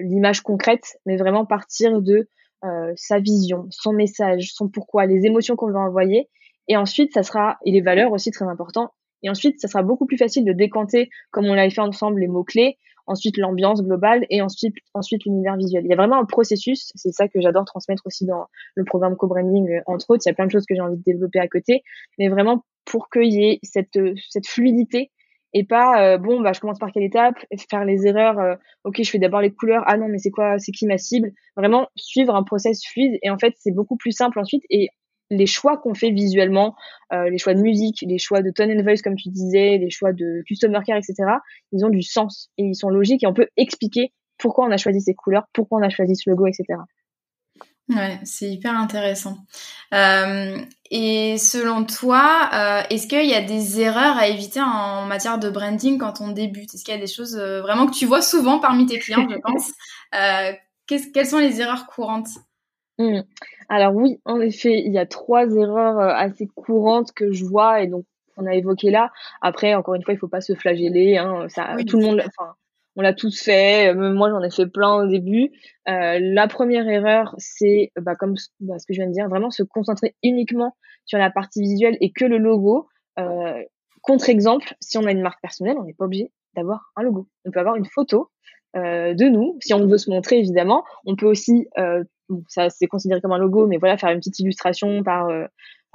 [0.00, 2.28] l'image concrète, mais vraiment partir de
[2.94, 6.30] sa vision, son message, son pourquoi, les émotions qu'on veut envoyer.
[6.68, 10.06] Et ensuite, ça sera, et les valeurs aussi très important, et ensuite, ça sera beaucoup
[10.06, 12.78] plus facile de décanter, comme on l'avait fait ensemble, les mots-clés,
[13.08, 15.84] ensuite l'ambiance globale et ensuite, ensuite l'univers visuel.
[15.84, 19.16] Il y a vraiment un processus, c'est ça que j'adore transmettre aussi dans le programme
[19.16, 20.22] co-branding, euh, entre autres.
[20.26, 21.82] Il y a plein de choses que j'ai envie de développer à côté,
[22.18, 25.10] mais vraiment pour qu'il y ait cette, euh, cette fluidité
[25.54, 27.36] et pas euh, bon bah je commence par quelle étape
[27.70, 30.72] faire les erreurs ok je fais d'abord les couleurs ah non mais c'est quoi c'est
[30.72, 31.32] qui ma cible?
[31.56, 34.62] Vraiment suivre un process fluide et en fait c'est beaucoup plus simple ensuite
[35.30, 36.74] les choix qu'on fait visuellement,
[37.12, 39.90] euh, les choix de musique, les choix de tone and voice comme tu disais, les
[39.90, 41.14] choix de customer care, etc.
[41.72, 44.76] Ils ont du sens et ils sont logiques et on peut expliquer pourquoi on a
[44.76, 46.64] choisi ces couleurs, pourquoi on a choisi ce logo, etc.
[47.90, 49.38] Ouais, c'est hyper intéressant.
[49.94, 50.58] Euh,
[50.90, 55.48] et selon toi, euh, est-ce qu'il y a des erreurs à éviter en matière de
[55.48, 56.74] branding quand on débute?
[56.74, 59.36] Est-ce qu'il y a des choses vraiment que tu vois souvent parmi tes clients, je
[59.36, 59.72] pense?
[61.14, 62.28] Quelles sont les erreurs courantes?
[62.98, 63.20] Mmh.
[63.68, 67.82] Alors oui, en effet, il y a trois erreurs euh, assez courantes que je vois
[67.82, 68.04] et donc
[68.36, 69.10] on a évoqué là.
[69.40, 71.16] Après, encore une fois, il faut pas se flageller.
[71.16, 72.54] Hein, ça, tout le monde, enfin,
[72.96, 73.94] on l'a tous fait.
[73.94, 75.50] Même moi, j'en ai fait plein au début.
[75.88, 79.50] Euh, la première erreur, c'est, bah, comme bah, ce que je viens de dire, vraiment
[79.50, 82.88] se concentrer uniquement sur la partie visuelle et que le logo.
[83.18, 83.62] Euh,
[84.02, 87.28] contre-exemple, si on a une marque personnelle, on n'est pas obligé d'avoir un logo.
[87.44, 88.30] On peut avoir une photo
[88.76, 90.84] euh, de nous, si on veut se montrer évidemment.
[91.04, 92.04] On peut aussi euh,
[92.48, 95.46] ça c'est considéré comme un logo, mais voilà, faire une petite illustration par, euh,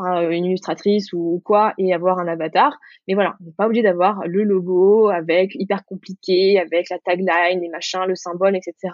[0.01, 2.77] euh, une illustratrice ou quoi et avoir un avatar.
[3.07, 7.61] Mais voilà, on n'est pas obligé d'avoir le logo avec hyper compliqué, avec la tagline,
[7.61, 8.93] les machins, le symbole, etc.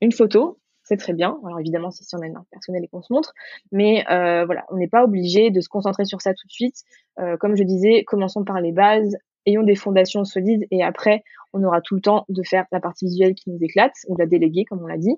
[0.00, 1.38] Une photo, c'est très bien.
[1.44, 3.32] Alors évidemment, si on a une personnelle et qu'on se montre,
[3.72, 6.82] mais euh, voilà, on n'est pas obligé de se concentrer sur ça tout de suite.
[7.40, 11.22] Comme je disais, commençons par les bases, ayons des fondations solides et après,
[11.52, 14.18] on aura tout le temps de faire la partie visuelle qui nous éclate ou de
[14.20, 15.16] la déléguer, comme on l'a dit.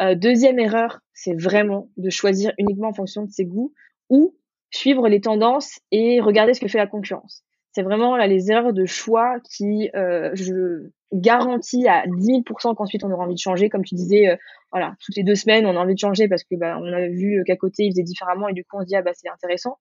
[0.00, 3.72] Euh, deuxième erreur, c'est vraiment de choisir uniquement en fonction de ses goûts
[4.08, 4.36] ou
[4.70, 7.42] suivre les tendances et regarder ce que fait la concurrence.
[7.72, 13.10] C'est vraiment là les erreurs de choix qui, euh, je garantis à 10% qu'ensuite on
[13.10, 13.68] aura envie de changer.
[13.68, 14.36] Comme tu disais, euh,
[14.70, 17.08] voilà, toutes les deux semaines on a envie de changer parce que bah, on a
[17.08, 19.28] vu qu'à côté il faisait différemment et du coup on se dit ah bah c'est
[19.28, 19.78] intéressant.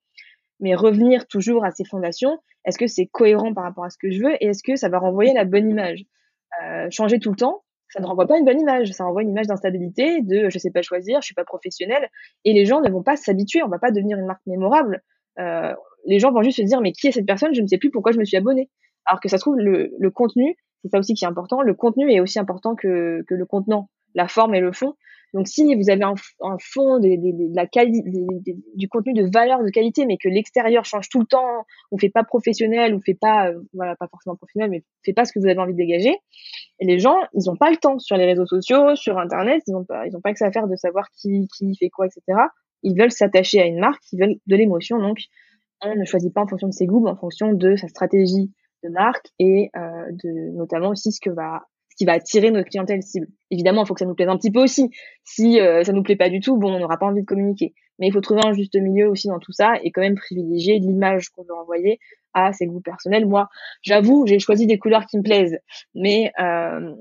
[0.60, 4.10] Mais revenir toujours à ces fondations, est-ce que c'est cohérent par rapport à ce que
[4.10, 6.06] je veux et est-ce que ça va renvoyer la bonne image?
[6.90, 7.64] Changer tout le temps,
[7.98, 8.92] ça ne renvoie pas une bonne image.
[8.92, 12.10] Ça renvoie une image d'instabilité, de je sais pas choisir, je suis pas professionnel.
[12.46, 13.64] Et les gens ne vont pas s'habituer.
[13.64, 15.02] On va pas devenir une marque mémorable.
[15.40, 15.74] Euh,
[16.06, 17.56] les gens vont juste se dire mais qui est cette personne?
[17.56, 18.70] Je ne sais plus pourquoi je me suis abonné.
[19.06, 21.62] Alors que ça se trouve le, contenu, c'est ça aussi qui est important.
[21.64, 24.94] Le contenu est aussi important que le contenant, la forme et le fond.
[25.34, 26.16] Donc si vous avez un,
[26.60, 27.66] fond de, la
[28.76, 32.10] du contenu de valeur, de qualité, mais que l'extérieur change tout le temps, on fait
[32.10, 35.40] pas professionnel, on fait pas, euh, voilà, pas forcément professionnel, mais fait pas ce que
[35.40, 36.16] vous avez envie de dégager.
[36.80, 39.84] Les gens, ils ont pas le temps sur les réseaux sociaux, sur Internet, ils ont
[39.84, 42.40] pas, ils ont pas que ça à faire de savoir qui, qui fait quoi, etc.
[42.84, 45.20] Ils veulent s'attacher à une marque, ils veulent de l'émotion, donc
[45.82, 48.52] on ne choisit pas en fonction de ses goûts, mais en fonction de sa stratégie
[48.84, 51.64] de marque et euh, de notamment aussi ce que va
[51.98, 53.28] qui va attirer notre clientèle cible.
[53.52, 54.90] Évidemment, il faut que ça nous plaise un petit peu aussi.
[55.24, 57.74] Si euh, ça nous plaît pas du tout, bon, on n'aura pas envie de communiquer.
[58.00, 60.80] Mais il faut trouver un juste milieu aussi dans tout ça et quand même privilégier
[60.80, 62.00] l'image qu'on veut envoyer
[62.34, 63.26] à ses goûts personnels.
[63.26, 63.50] Moi,
[63.82, 65.58] j'avoue, j'ai choisi des couleurs qui me plaisent,
[65.96, 66.94] mais euh,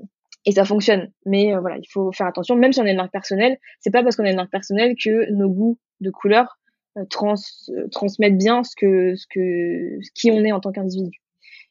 [0.47, 1.11] et ça fonctionne.
[1.25, 2.55] Mais euh, voilà, il faut faire attention.
[2.55, 4.95] Même si on a une marque personnelle, c'est pas parce qu'on a une marque personnelle
[4.95, 6.57] que nos goûts de couleurs
[6.97, 11.21] euh, euh, transmettent bien ce que ce que qui on est en tant qu'individu.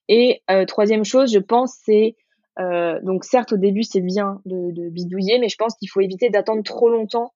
[0.08, 2.14] Et troisième chose, je pense, c'est
[2.58, 6.00] euh, donc certes au début c'est bien de, de, bidouiller, mais je pense qu'il faut
[6.00, 7.32] éviter d'attendre trop longtemps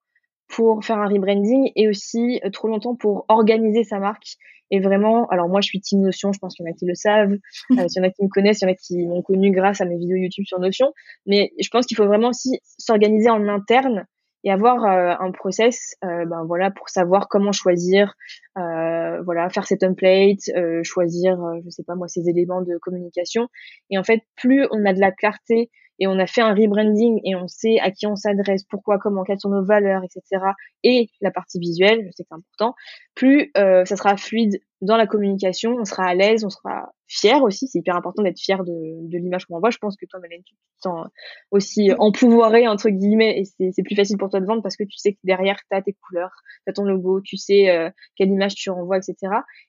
[0.48, 4.36] pour faire un rebranding et aussi euh, trop longtemps pour organiser sa marque.
[4.72, 6.86] Et vraiment, alors moi je suis Team Notion, je pense qu'il y en a qui
[6.86, 7.32] le savent,
[7.78, 9.50] euh, s'il y en a qui me connaissent, il y en a qui m'ont connu
[9.50, 10.92] grâce à mes vidéos YouTube sur Notion,
[11.26, 14.06] mais je pense qu'il faut vraiment aussi s'organiser en interne
[14.44, 18.14] et avoir un process ben voilà pour savoir comment choisir
[18.56, 20.50] voilà faire ses templates
[20.82, 23.48] choisir je sais pas moi ces éléments de communication
[23.90, 27.20] et en fait plus on a de la clarté et on a fait un rebranding
[27.24, 30.42] et on sait à qui on s'adresse, pourquoi, comment, quelles sont nos valeurs, etc.
[30.82, 32.74] Et la partie visuelle, je sais que c'est important,
[33.14, 37.42] plus euh, ça sera fluide dans la communication, on sera à l'aise, on sera fier
[37.42, 37.66] aussi.
[37.66, 39.70] C'est hyper important d'être fier de, de l'image qu'on envoie.
[39.70, 41.08] Je pense que toi, Malène, tu te sens
[41.50, 44.96] aussi empouvoiré, entre guillemets, et c'est plus facile pour toi de vendre parce que tu
[44.96, 46.32] sais que derrière, tu as tes couleurs,
[46.64, 49.14] tu as ton logo, tu sais euh, quelle image tu renvoies, etc.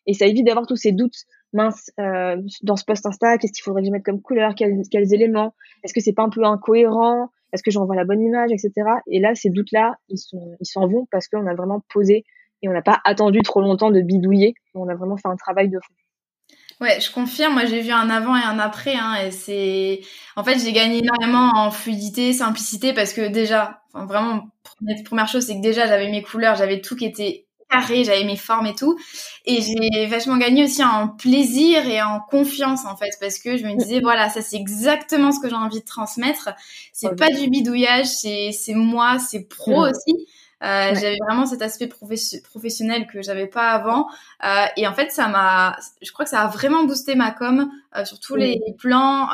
[0.05, 3.63] Et ça évite d'avoir tous ces doutes mince, euh, dans ce post Insta, qu'est-ce qu'il
[3.63, 6.43] faudrait que je mette comme couleur, quels, quels éléments, est-ce que c'est pas un peu
[6.45, 8.71] incohérent, est-ce que j'envoie la bonne image, etc.
[9.07, 12.23] Et là, ces doutes-là, ils sont, ils s'en vont parce qu'on a vraiment posé
[12.61, 14.53] et on n'a pas attendu trop longtemps de bidouiller.
[14.75, 15.93] On a vraiment fait un travail de fond.
[16.81, 17.53] Ouais, je confirme.
[17.53, 18.95] Moi, j'ai vu un avant et un après.
[18.95, 20.01] Hein, et c'est,
[20.35, 24.47] en fait, j'ai gagné énormément en fluidité, simplicité, parce que déjà, enfin, vraiment,
[25.05, 28.35] première chose, c'est que déjà, j'avais mes couleurs, j'avais tout qui était carré, j'avais mes
[28.35, 28.97] formes et tout.
[29.45, 33.63] Et j'ai vachement gagné aussi en plaisir et en confiance en fait, parce que je
[33.65, 36.49] me disais voilà, ça c'est exactement ce que j'ai envie de transmettre.
[36.91, 40.27] C'est pas du bidouillage, c'est c'est moi, c'est pro aussi.
[40.63, 44.07] Euh, J'avais vraiment cet aspect professionnel que j'avais pas avant.
[44.45, 47.71] Euh, et en fait, ça m'a, je crois que ça a vraiment boosté ma com
[47.95, 49.27] euh, sur tous les plans.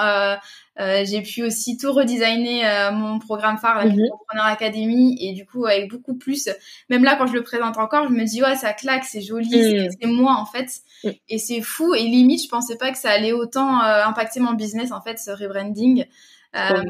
[0.78, 2.64] J'ai pu aussi tout redesigner
[2.94, 3.98] mon programme phare, la mm
[4.40, 6.50] Academy, et du coup avec beaucoup plus.
[6.90, 9.50] Même là, quand je le présente encore, je me dis ouais, ça claque, c'est joli,
[9.50, 9.90] mm.
[10.00, 10.70] c'est moi en fait,
[11.04, 11.10] mm.
[11.30, 11.96] et c'est fou.
[11.96, 15.32] Et limite, je pensais pas que ça allait autant impacter mon business en fait, ce
[15.32, 16.06] rebranding.
[16.58, 16.84] Euh,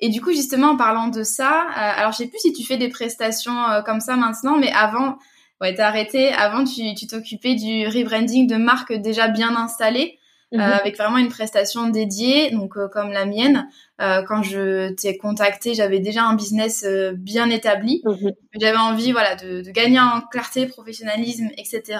[0.00, 2.64] et du coup, justement, en parlant de ça, euh, alors je sais plus si tu
[2.64, 5.16] fais des prestations euh, comme ça maintenant, mais avant,
[5.60, 6.28] ouais, t'as arrêté.
[6.32, 10.18] Avant, tu t'occupais du rebranding de marques déjà bien installées.
[10.54, 10.62] Euh, mhm.
[10.62, 13.68] avec vraiment une prestation dédiée, donc euh, comme la mienne.
[14.00, 18.00] Euh, quand je t'ai contacté, j'avais déjà un business bien établi.
[18.04, 18.32] Mhm.
[18.60, 21.98] J'avais envie, voilà, de, de, gagner en clarté, professionnalisme, etc.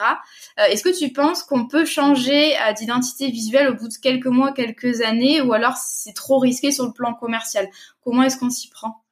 [0.59, 5.01] Est-ce que tu penses qu'on peut changer d'identité visuelle au bout de quelques mois, quelques
[5.01, 7.69] années, ou alors c'est trop risqué sur le plan commercial?
[8.05, 9.03] Comment est-ce qu'on s'y prend?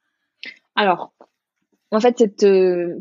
[0.75, 1.11] Alors,
[1.91, 2.45] en fait, cette,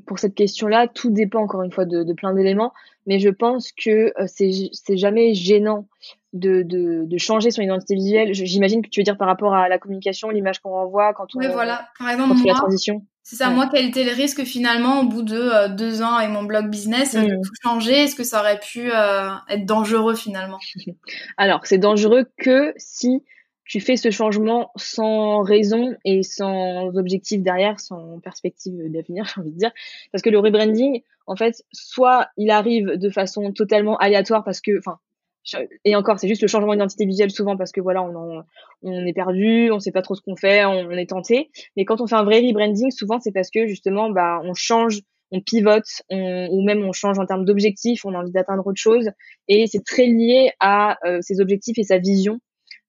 [0.06, 2.72] pour cette question-là, tout dépend encore une fois de, de plein d'éléments,
[3.06, 5.88] mais je pense que c'est jamais gênant
[6.34, 8.34] de, de, de, changer son identité visuelle.
[8.34, 11.38] J'imagine que tu veux dire par rapport à la communication, l'image qu'on renvoie quand on,
[11.38, 11.88] oui, voilà.
[11.98, 13.06] par exemple, moi, la transition.
[13.22, 16.28] C'est ça, moi, quel était le risque finalement au bout de euh, deux ans et
[16.28, 17.40] mon blog business de mm.
[17.40, 20.58] tout changer Est-ce que ça aurait pu euh, être dangereux finalement?
[21.36, 23.22] Alors, c'est dangereux que si
[23.66, 29.52] tu fais ce changement sans raison et sans objectif derrière, sans perspective d'avenir, j'ai envie
[29.52, 29.72] de dire.
[30.12, 34.78] Parce que le rebranding, en fait, soit il arrive de façon totalement aléatoire parce que,
[34.78, 34.98] enfin,
[35.84, 38.44] et encore, c'est juste le changement d'identité visuelle souvent parce que voilà, on,
[38.82, 41.50] on est perdu, on sait pas trop ce qu'on fait, on, est tenté.
[41.76, 45.00] Mais quand on fait un vrai rebranding, souvent c'est parce que justement, bah, on change,
[45.32, 49.10] on pivote, ou même on change en termes d'objectifs, on a envie d'atteindre autre chose,
[49.48, 52.40] et c'est très lié à euh, ses objectifs et sa vision.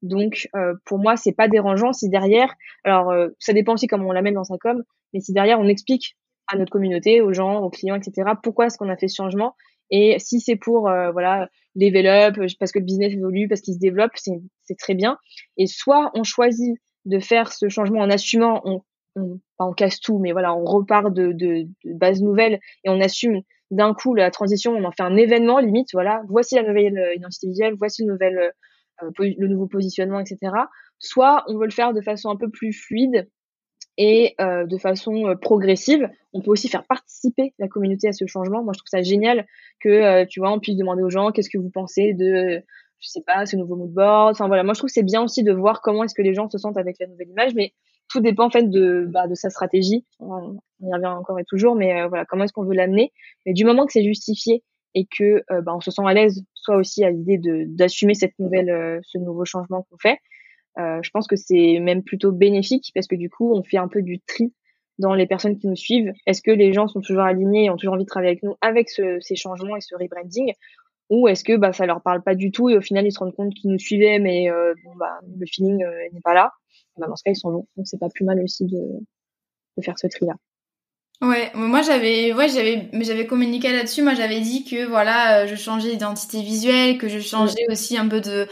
[0.05, 4.07] Donc, euh, pour moi, c'est pas dérangeant si derrière, alors euh, ça dépend aussi comment
[4.07, 6.15] on l'amène dans sa com, mais si derrière on explique
[6.47, 8.31] à notre communauté, aux gens, aux clients, etc.
[8.43, 9.55] Pourquoi est-ce qu'on a fait ce changement
[9.89, 13.73] Et si c'est pour euh, voilà level up, parce que le business évolue, parce qu'il
[13.73, 15.17] se développe, c'est très bien.
[15.57, 18.81] Et soit on choisit de faire ce changement en assumant, on,
[19.59, 23.41] on, casse tout, mais voilà, on repart de, de, de base nouvelle et on assume
[23.71, 25.89] d'un coup la transition, on en fait un événement limite.
[25.93, 28.49] Voilà, voici la nouvelle euh, identité visuelle, voici le nouvel, euh,
[29.01, 30.37] le nouveau positionnement, etc.
[30.99, 33.27] Soit on veut le faire de façon un peu plus fluide
[33.97, 36.09] et euh, de façon euh, progressive.
[36.33, 38.63] On peut aussi faire participer la communauté à ce changement.
[38.63, 39.45] Moi, je trouve ça génial
[39.79, 42.61] que euh, tu vois, on puisse demander aux gens qu'est-ce que vous pensez de,
[42.99, 44.31] je sais pas, ce nouveau mood board.
[44.31, 46.33] Enfin voilà, moi je trouve que c'est bien aussi de voir comment est-ce que les
[46.33, 47.73] gens se sentent avec la nouvelle image, mais
[48.09, 50.05] tout dépend en fait de bah, de sa stratégie.
[50.19, 53.11] On y revient encore et toujours, mais voilà, comment est-ce qu'on veut l'amener.
[53.45, 56.77] Mais du moment que c'est justifié et que bah, on se sent à l'aise, soit
[56.77, 60.19] aussi à l'idée d'assumer cette nouvelle, ce nouveau changement qu'on fait
[60.77, 63.87] euh, je pense que c'est même plutôt bénéfique parce que du coup, on fait un
[63.87, 64.53] peu du tri
[64.99, 66.11] dans les personnes qui nous suivent.
[66.25, 68.55] Est-ce que les gens sont toujours alignés et ont toujours envie de travailler avec nous
[68.61, 70.53] avec ce, ces changements et ce rebranding?
[71.09, 73.19] Ou est-ce que bah ça leur parle pas du tout et au final ils se
[73.19, 76.51] rendent compte qu'ils nous suivaient mais euh, bah le feeling euh, n'est pas là?
[76.97, 77.67] Bah, dans ce cas ils sont bons.
[77.77, 78.79] Donc c'est pas plus mal aussi de,
[79.77, 80.33] de faire ce tri là.
[81.21, 85.91] Ouais, moi j'avais ouais, j'avais j'avais communiqué là-dessus, moi j'avais dit que voilà, je changeais
[85.91, 88.47] d'identité visuelle, que je changeais aussi un peu de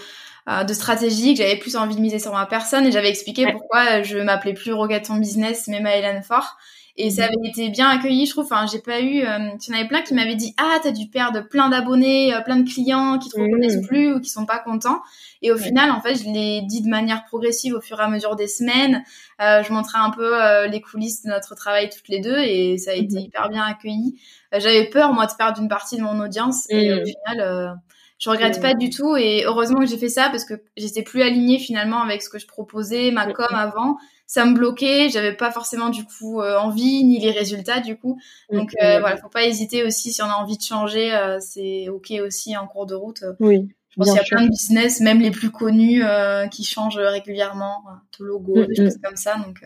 [0.50, 2.86] euh, de stratégie, que j'avais plus envie de miser sur ma personne.
[2.86, 6.58] Et j'avais expliqué pourquoi je m'appelais plus Rogaton Business mais Maëlan Fort.
[6.96, 8.46] Et ça avait été bien accueilli, je trouve.
[8.46, 9.22] Enfin, j'ai pas eu.
[9.22, 12.36] Euh, il y en avait plein qui m'avaient dit Ah, t'as dû perdre plein d'abonnés,
[12.36, 13.44] euh, plein de clients qui te mmh.
[13.44, 15.02] reconnaissent plus ou qui sont pas contents.
[15.42, 18.10] Et au final, en fait, je l'ai dit de manière progressive au fur et à
[18.10, 19.04] mesure des semaines.
[19.42, 22.78] Euh, je montrais un peu euh, les coulisses de notre travail toutes les deux et
[22.78, 23.26] ça a été mmh.
[23.26, 24.20] hyper bien accueilli.
[24.52, 26.70] J'avais peur, moi, de perdre une partie de mon audience.
[26.70, 27.06] Et au mmh.
[27.06, 27.80] final,
[28.20, 31.24] je regrette pas du tout et heureusement que j'ai fait ça parce que j'étais plus
[31.24, 35.52] alignée finalement avec ce que je proposais, ma com avant ça me bloquait, j'avais pas
[35.52, 38.20] forcément du coup euh, envie ni les résultats du coup.
[38.52, 41.90] Donc euh, voilà, faut pas hésiter aussi si on a envie de changer, euh, c'est
[41.90, 43.24] ok aussi en cours de route.
[43.40, 43.70] Oui.
[43.90, 46.04] Je pense qu'il y a plein de business, même les plus connus,
[46.50, 47.84] qui changent régulièrement,
[48.18, 49.02] de logo, mm, des choses mm.
[49.04, 49.36] comme ça.
[49.38, 49.62] Donc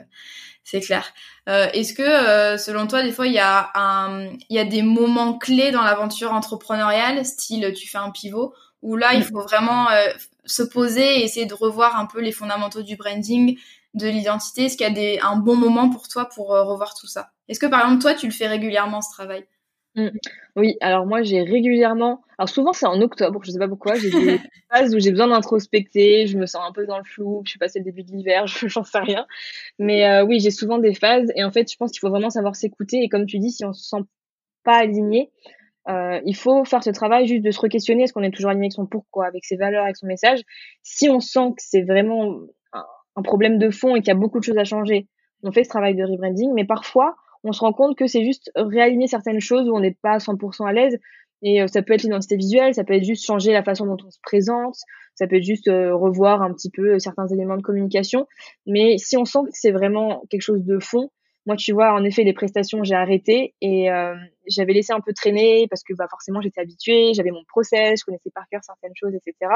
[0.65, 1.13] c'est clair.
[1.47, 5.37] Est-ce que selon toi, des fois, il y a un, il y a des moments
[5.37, 9.23] clés dans l'aventure entrepreneuriale, style tu fais un pivot, où là, il mm.
[9.23, 9.87] faut vraiment
[10.43, 13.57] se poser et essayer de revoir un peu les fondamentaux du branding,
[13.97, 16.93] de l'identité Est-ce qu'il y a des, un bon moment pour toi pour euh, revoir
[16.93, 17.31] tout ça?
[17.47, 19.45] Est-ce que par exemple toi tu le fais régulièrement ce travail?
[19.95, 20.09] Mmh.
[20.55, 24.11] Oui, alors moi j'ai régulièrement, alors souvent c'est en octobre, je sais pas pourquoi, j'ai
[24.11, 24.39] des
[24.71, 27.59] phases où j'ai besoin d'introspecter, je me sens un peu dans le flou, je suis
[27.59, 29.25] passé le début de l'hiver, j'en sais rien.
[29.79, 32.29] Mais euh, oui, j'ai souvent des phases et en fait je pense qu'il faut vraiment
[32.29, 34.03] savoir s'écouter et comme tu dis, si on se sent
[34.63, 35.31] pas aligné,
[35.89, 38.65] euh, il faut faire ce travail juste de se re-questionner, est-ce qu'on est toujours aligné
[38.65, 40.41] avec son pourquoi, avec ses valeurs, avec son message?
[40.83, 42.39] Si on sent que c'est vraiment
[43.17, 45.07] un problème de fond et qu'il y a beaucoup de choses à changer,
[45.43, 48.51] on fait ce travail de rebranding, mais parfois, on se rend compte que c'est juste
[48.55, 50.97] réaligner certaines choses où on n'est pas 100% à l'aise.
[51.43, 53.97] Et euh, ça peut être l'identité visuelle, ça peut être juste changer la façon dont
[54.03, 54.75] on se présente,
[55.13, 58.27] ça peut être juste euh, revoir un petit peu certains éléments de communication.
[58.65, 61.11] Mais si on sent que c'est vraiment quelque chose de fond,
[61.47, 64.13] moi, tu vois, en effet, les prestations, j'ai arrêté et euh,
[64.47, 68.03] j'avais laissé un peu traîner parce que bah, forcément, j'étais habituée, j'avais mon process, je
[68.03, 69.53] connaissais par cœur certaines choses, etc.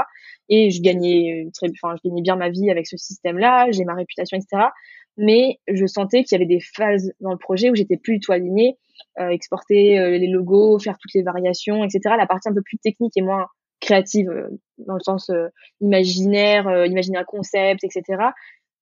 [0.47, 4.37] Et je gagnais très, je gagnais bien ma vie avec ce système-là, j'ai ma réputation,
[4.37, 4.69] etc.
[5.17, 8.19] Mais je sentais qu'il y avait des phases dans le projet où j'étais plus du
[8.21, 8.77] tout alignée,
[9.19, 12.15] euh, exporter euh, les logos, faire toutes les variations, etc.
[12.17, 13.47] La partie un peu plus technique et moins
[13.81, 14.31] créative
[14.77, 15.29] dans le sens
[15.81, 18.29] imaginaire, imaginaire concept, etc.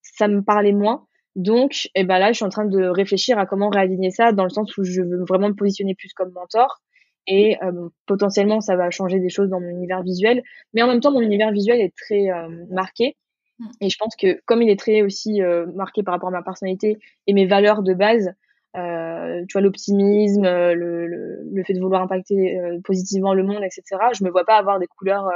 [0.03, 1.07] Ça me parlait moins.
[1.39, 4.43] Donc, eh ben là, je suis en train de réfléchir à comment réaligner ça dans
[4.43, 6.81] le sens où je veux vraiment me positionner plus comme mentor
[7.27, 10.43] et euh, potentiellement ça va changer des choses dans mon univers visuel.
[10.73, 13.15] Mais en même temps, mon univers visuel est très euh, marqué
[13.59, 13.67] mm.
[13.79, 16.43] et je pense que comme il est très aussi euh, marqué par rapport à ma
[16.43, 18.33] personnalité et mes valeurs de base,
[18.75, 23.83] tu vois l'optimisme, le, le, fait de vouloir impacter positivement le monde, etc.
[24.13, 25.27] Je me vois pas avoir des couleurs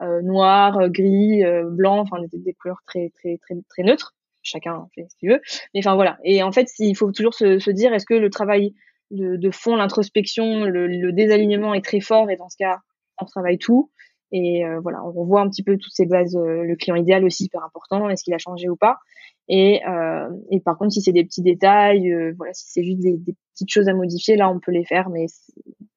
[0.00, 4.14] noires, gris, blanc, enfin des, des, couleurs très très très très neutres
[4.46, 5.40] chacun fait ce qu'il veut.
[5.74, 6.18] Mais enfin voilà.
[6.24, 8.74] Et en fait, il faut toujours se, se dire est-ce que le travail
[9.10, 12.78] de, de fond, l'introspection, le, désalignement est très fort et dans ce cas,
[13.20, 13.90] on travaille tout.
[14.32, 16.36] Et euh, voilà, on revoit un petit peu toutes ces bases.
[16.36, 18.08] Euh, le client idéal aussi hyper important.
[18.08, 18.98] Est-ce qu'il a changé ou pas
[19.48, 23.16] et, euh, et par contre, si c'est des petits détails, voilà, si c'est juste des,
[23.16, 25.26] des, petites choses à modifier, là, on peut les faire, mais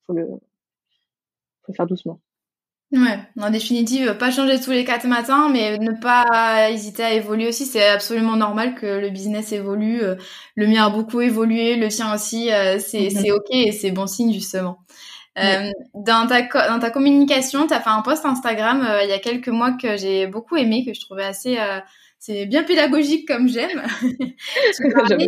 [0.05, 2.21] faut le, faut le faire doucement.
[2.91, 7.47] Ouais, en définitive, pas changer tous les quatre matins, mais ne pas hésiter à évoluer
[7.47, 7.67] aussi.
[7.67, 10.01] C'est absolument normal que le business évolue.
[10.01, 10.15] Euh,
[10.55, 12.51] le mien a beaucoup évolué, le tien aussi.
[12.51, 13.31] Euh, c'est mhm.
[13.35, 14.79] ok et c'est bon signe justement.
[15.37, 19.19] Euh, dans, ta, dans ta communication, tu as fait un post Instagram il y a
[19.19, 21.57] quelques mois que j'ai beaucoup aimé, que je trouvais assez...
[22.17, 23.83] c'est bien pédagogique comme j'aime.
[24.75, 25.27] tu, parlais,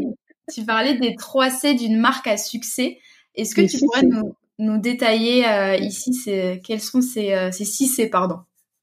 [0.52, 2.98] tu parlais des 3 C d'une marque à succès.
[3.36, 7.66] Est-ce que tu pourrais nous, nous détailler euh, ici c'est quels sont ces, euh, ces
[7.66, 8.40] 6 C pardon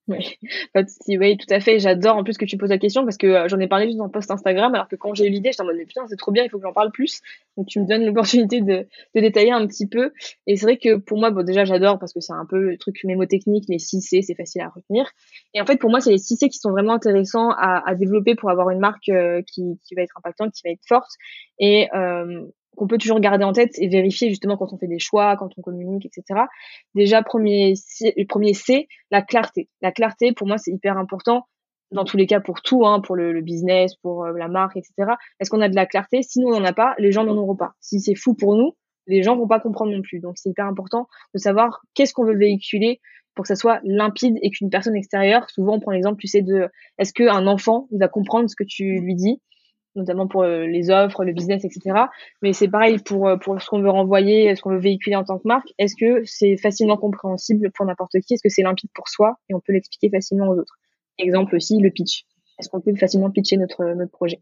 [0.09, 1.79] oui, tout à fait.
[1.79, 3.99] J'adore en plus que tu poses la question parce que euh, j'en ai parlé juste
[3.99, 6.33] dans post Instagram, alors que quand j'ai eu j'étais en mode mais putain, c'est trop
[6.33, 7.21] bien, il faut que j'en parle plus.
[7.57, 10.13] Donc tu me donnes l'opportunité de, de détailler un petit peu.
[10.47, 12.79] Et c'est vrai que pour moi, bon déjà j'adore parce que c'est un peu le
[12.79, 15.11] truc mémotechnique, les 6 C, c'est facile à retenir.
[15.53, 18.35] Et en fait pour moi, c'est les 6 C qui sont vraiment intéressants à, développer
[18.35, 19.11] pour avoir une marque
[19.47, 21.11] qui, qui va être impactante, qui va être forte.
[21.59, 22.47] Et euh,
[22.79, 25.51] qu'on peut toujours garder en tête et vérifier justement quand on fait des choix, quand
[25.59, 26.43] on communique, etc.
[26.95, 29.69] Déjà, premier, le premier C, la clarté.
[29.83, 31.47] La clarté, pour moi, c'est hyper important
[31.91, 35.13] dans tous les cas pour tout, hein, pour le, business, pour euh, la marque, etc.
[35.41, 36.23] Est-ce qu'on a de la clarté?
[36.23, 37.73] Sinon, on n'en a pas, les gens n'en auront pas.
[37.81, 38.77] Si c'est fou pour nous,
[39.07, 40.21] les gens vont pas comprendre non plus.
[40.21, 43.01] Donc, c'est hyper important de savoir qu'est-ce qu'on veut véhiculer
[43.35, 46.43] pour que ça soit limpide et qu'une personne extérieure, souvent on prend l'exemple, tu sais,
[46.43, 46.69] de
[46.99, 49.41] est-ce qu'un enfant, va comprendre ce que tu lui dis?
[49.99, 52.05] Notamment pour euh, les offres, le business, etc.
[52.43, 55.25] Mais c'est pareil pour, euh, pour ce qu'on veut renvoyer, ce qu'on veut véhiculer en
[55.25, 55.69] tant que marque.
[55.79, 58.35] Est-ce que c'est facilement compréhensible pour n'importe qui?
[58.35, 59.37] Est-ce que c'est limpide pour soi?
[59.49, 60.79] Et on peut l'expliquer facilement aux autres
[61.19, 62.25] Exemple aussi, le pitch.
[62.59, 64.41] Est-ce qu'on peut facilement pitcher notre, notre projet?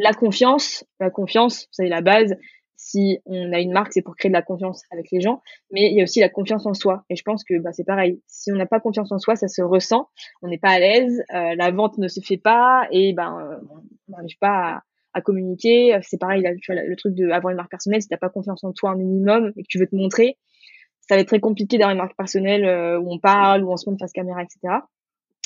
[0.00, 2.36] La confiance, la confiance, c'est la base.
[2.80, 5.90] Si on a une marque, c'est pour créer de la confiance avec les gens, mais
[5.90, 7.04] il y a aussi la confiance en soi.
[7.10, 8.22] Et je pense que bah, c'est pareil.
[8.26, 10.08] Si on n'a pas confiance en soi, ça se ressent.
[10.42, 13.60] On n'est pas à l'aise, euh, la vente ne se fait pas, et ben
[14.08, 15.98] on n'arrive pas à, à communiquer.
[16.02, 18.64] C'est pareil, tu vois, le truc de avoir une marque personnelle, si t'as pas confiance
[18.64, 20.38] en toi un minimum et que tu veux te montrer,
[21.08, 23.76] ça va être très compliqué d'avoir une marque personnelle euh, où on parle, où on
[23.76, 24.74] se montre face caméra, etc.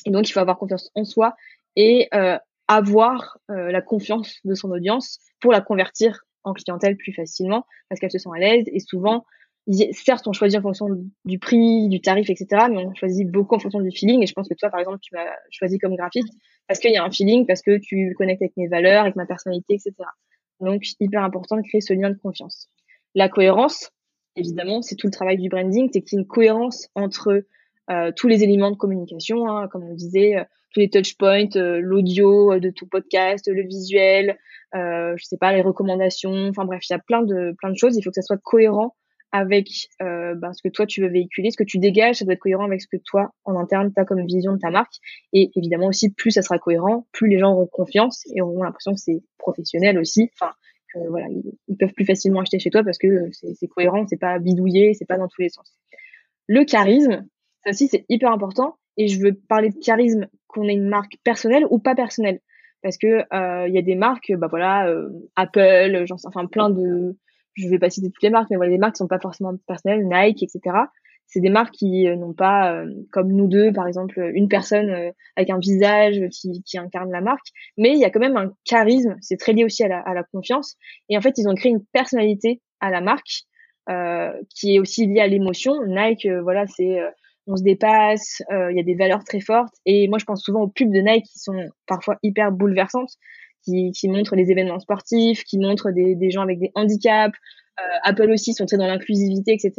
[0.05, 1.35] Et donc, il faut avoir confiance en soi
[1.76, 7.12] et euh, avoir euh, la confiance de son audience pour la convertir en clientèle plus
[7.12, 9.24] facilement parce qu'elle se sent à l'aise et souvent
[9.93, 10.88] certes, on choisit en fonction
[11.24, 12.66] du prix, du tarif, etc.
[12.70, 14.22] Mais on choisit beaucoup en fonction du feeling.
[14.22, 16.32] Et je pense que toi, par exemple, tu m'as choisi comme graphiste
[16.66, 19.26] parce qu'il y a un feeling, parce que tu connectes avec mes valeurs, avec ma
[19.26, 19.93] personnalité, etc.
[20.61, 22.68] Donc, hyper important de créer ce lien de confiance.
[23.14, 23.90] La cohérence,
[24.36, 27.45] évidemment, c'est tout le travail du branding, c'est qu'il y ait une cohérence entre
[28.16, 31.80] tous les éléments de communication, hein, comme on disait, euh, tous les touch points, euh,
[31.80, 34.39] l'audio de tout podcast, le visuel,
[34.74, 37.97] je sais pas, les recommandations, enfin bref, il y a plein de plein de choses.
[37.97, 38.95] Il faut que ça soit cohérent
[39.33, 39.68] avec
[40.03, 42.41] euh, ben, ce que toi tu veux véhiculer, ce que tu dégages, ça doit être
[42.41, 44.95] cohérent avec ce que toi en interne tu as comme vision de ta marque.
[45.33, 48.93] Et évidemment aussi, plus ça sera cohérent, plus les gens auront confiance et auront l'impression
[48.93, 50.30] que c'est professionnel aussi.
[50.35, 50.53] Enfin,
[50.93, 54.39] que voilà, ils, peuvent plus facilement acheter chez toi parce que c'est cohérent, c'est pas
[54.39, 55.72] bidouillé, c'est pas dans tous les sens.
[56.47, 57.24] Le charisme,
[57.65, 58.77] ça aussi c'est hyper important.
[58.97, 62.41] Et je veux parler de charisme qu'on ait une marque personnelle ou pas personnelle,
[62.83, 66.69] parce que euh, il y a des marques, bah voilà, euh, Apple, genre, enfin plein
[66.69, 67.17] de
[67.55, 70.07] je vais pas citer toutes les marques, mais voilà, les marques sont pas forcément personnelles,
[70.09, 70.77] Nike, etc.
[71.27, 74.91] C'est des marques qui euh, n'ont pas, euh, comme nous deux, par exemple, une personne
[74.91, 77.47] euh, avec un visage qui, qui, incarne la marque,
[77.79, 79.17] mais il y a quand même un charisme.
[79.21, 80.77] C'est très lié aussi à la, à la, confiance.
[81.09, 83.45] Et en fait, ils ont créé une personnalité à la marque
[84.55, 85.73] qui est aussi liée à l'émotion.
[85.87, 87.01] Nike, voilà, c'est
[87.47, 89.74] on se dépasse, il y a des valeurs très fortes.
[89.84, 93.18] Et moi, je pense souvent aux pubs de Nike qui sont parfois hyper bouleversantes
[93.64, 97.36] qui, qui montrent les événements sportifs, qui montrent des, des gens avec des handicaps.
[97.80, 99.72] Euh, Apple aussi sont très dans l'inclusivité, etc.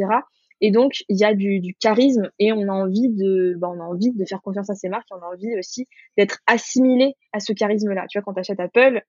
[0.61, 3.80] Et donc, il y a du, du, charisme et on a envie de, bah, on
[3.82, 5.07] a envie de faire confiance à ces marques.
[5.11, 5.88] on a envie aussi
[6.18, 8.05] d'être assimilé à ce charisme-là.
[8.09, 9.01] Tu vois, quand tu achètes Apple,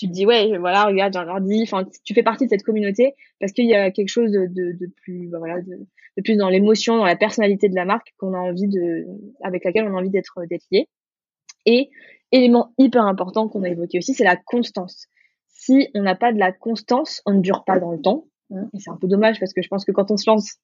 [0.00, 1.60] tu te dis ouais, voilà, regarde, j'ai un ordi.
[1.62, 4.86] Enfin, tu fais partie de cette communauté parce qu'il y a quelque chose de, de,
[5.02, 5.86] plus, bah, voilà, de,
[6.24, 9.04] plus dans l'émotion, dans la personnalité de la marque qu'on a envie de,
[9.42, 10.88] avec laquelle on a envie d'être d'être lié.
[11.66, 11.90] Et
[12.32, 15.06] élément hyper important qu'on a évoqué aussi, c'est la constance.
[15.48, 18.24] Si on n'a pas de la constance, on ne dure pas dans le temps.
[18.54, 20.56] Hein, et c'est un peu dommage parce que je pense que quand on se lance,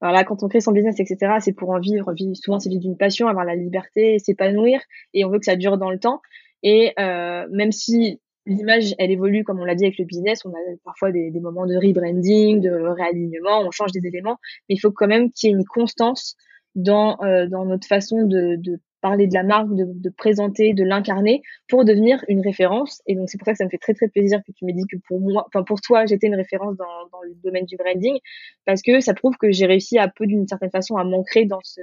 [0.00, 2.12] voilà, quand on crée son business, etc., c'est pour en vivre.
[2.12, 4.80] vivre souvent, c'est vivre d'une passion, avoir la liberté, s'épanouir,
[5.12, 6.20] et on veut que ça dure dans le temps.
[6.64, 10.50] Et euh, même si l'image, elle évolue, comme on l'a dit avec le business, on
[10.50, 14.38] a parfois des, des moments de rebranding, de réalignement, on change des éléments,
[14.68, 16.36] mais il faut quand même qu'il y ait une constance
[16.74, 20.82] dans, euh, dans notre façon de, de parler de la marque, de, de présenter, de
[20.82, 23.02] l'incarner pour devenir une référence.
[23.06, 24.72] Et donc c'est pour ça que ça me fait très très plaisir que tu m'aies
[24.72, 27.76] dit que pour moi, enfin pour toi, j'étais une référence dans, dans le domaine du
[27.76, 28.18] branding
[28.64, 31.60] parce que ça prouve que j'ai réussi à peu d'une certaine façon à m'ancrer dans
[31.62, 31.80] ce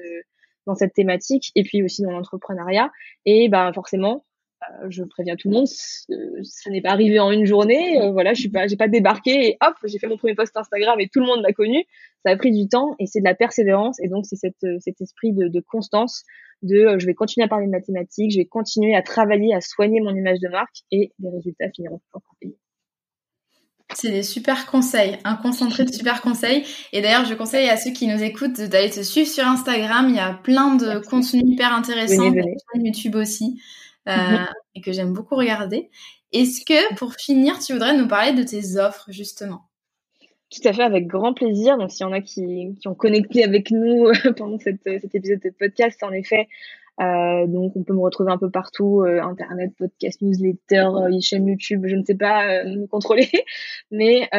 [0.67, 2.91] dans cette thématique et puis aussi dans l'entrepreneuriat.
[3.25, 4.25] Et ben forcément,
[4.89, 8.01] je préviens tout le monde, ça n'est pas arrivé en une journée.
[8.01, 10.55] Euh, voilà, je suis pas, j'ai pas débarqué et hop, j'ai fait mon premier post
[10.55, 11.83] Instagram et tout le monde m'a connu.
[12.25, 15.01] Ça a pris du temps et c'est de la persévérance et donc c'est euh, cet
[15.01, 16.23] esprit de, de constance,
[16.61, 19.99] de je vais continuer à parler de mathématiques, je vais continuer à travailler, à soigner
[20.01, 22.55] mon image de marque et les résultats finiront par payer.
[23.93, 26.63] C'est des super conseils, un concentré de super conseils.
[26.93, 30.07] Et d'ailleurs, je conseille à ceux qui nous écoutent d'aller te suivre sur Instagram.
[30.09, 32.29] Il y a plein de contenus hyper intéressants.
[32.29, 32.87] Venez, venez.
[32.87, 33.59] YouTube aussi.
[34.07, 34.47] Euh, mhm.
[34.75, 35.89] et que j'aime beaucoup regarder.
[36.31, 39.61] Est-ce que, pour finir, tu voudrais nous parler de tes offres, justement?
[40.49, 41.77] Tout à fait, avec grand plaisir.
[41.77, 45.39] Donc, s'il y en a qui, qui ont connecté avec nous pendant cette, cet épisode
[45.39, 46.47] de podcast, en effet,
[46.99, 51.47] euh, donc on peut me retrouver un peu partout, euh, internet, podcast, newsletter, euh, chaîne
[51.47, 53.29] YouTube, je ne sais pas me contrôler.
[53.91, 54.29] Mais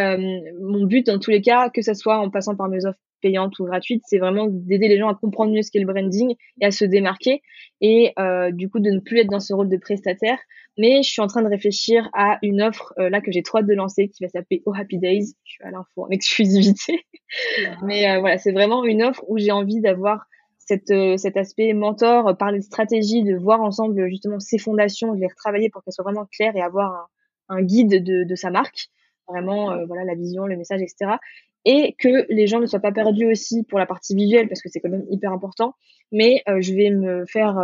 [0.61, 3.59] mon but dans tous les cas, que ce soit en passant par mes offres payantes
[3.59, 6.67] ou gratuites, c'est vraiment d'aider les gens à comprendre mieux ce qu'est le branding et
[6.67, 7.43] à se démarquer
[7.81, 8.15] et
[8.53, 10.39] du coup de ne plus être dans ce rôle de prestataire.
[10.79, 13.67] Mais je suis en train de réfléchir à une offre là que j'ai trop hâte
[13.67, 15.35] de lancer qui va s'appeler Oh Happy Days.
[15.45, 17.01] Je suis à l'info en exclusivité.
[17.83, 20.27] Mais voilà, c'est vraiment une offre où j'ai envie d'avoir
[20.67, 25.15] cette, euh, cet aspect mentor, euh, parler de stratégie, de voir ensemble justement ses fondations,
[25.15, 27.09] de les retravailler pour qu'elles soient vraiment claires et avoir
[27.49, 28.89] un, un guide de, de, sa marque,
[29.29, 31.17] vraiment euh, voilà la vision, le message, etc.
[31.65, 34.69] Et que les gens ne soient pas perdus aussi pour la partie visuelle parce que
[34.69, 35.75] c'est quand même hyper important.
[36.11, 37.57] Mais je vais me faire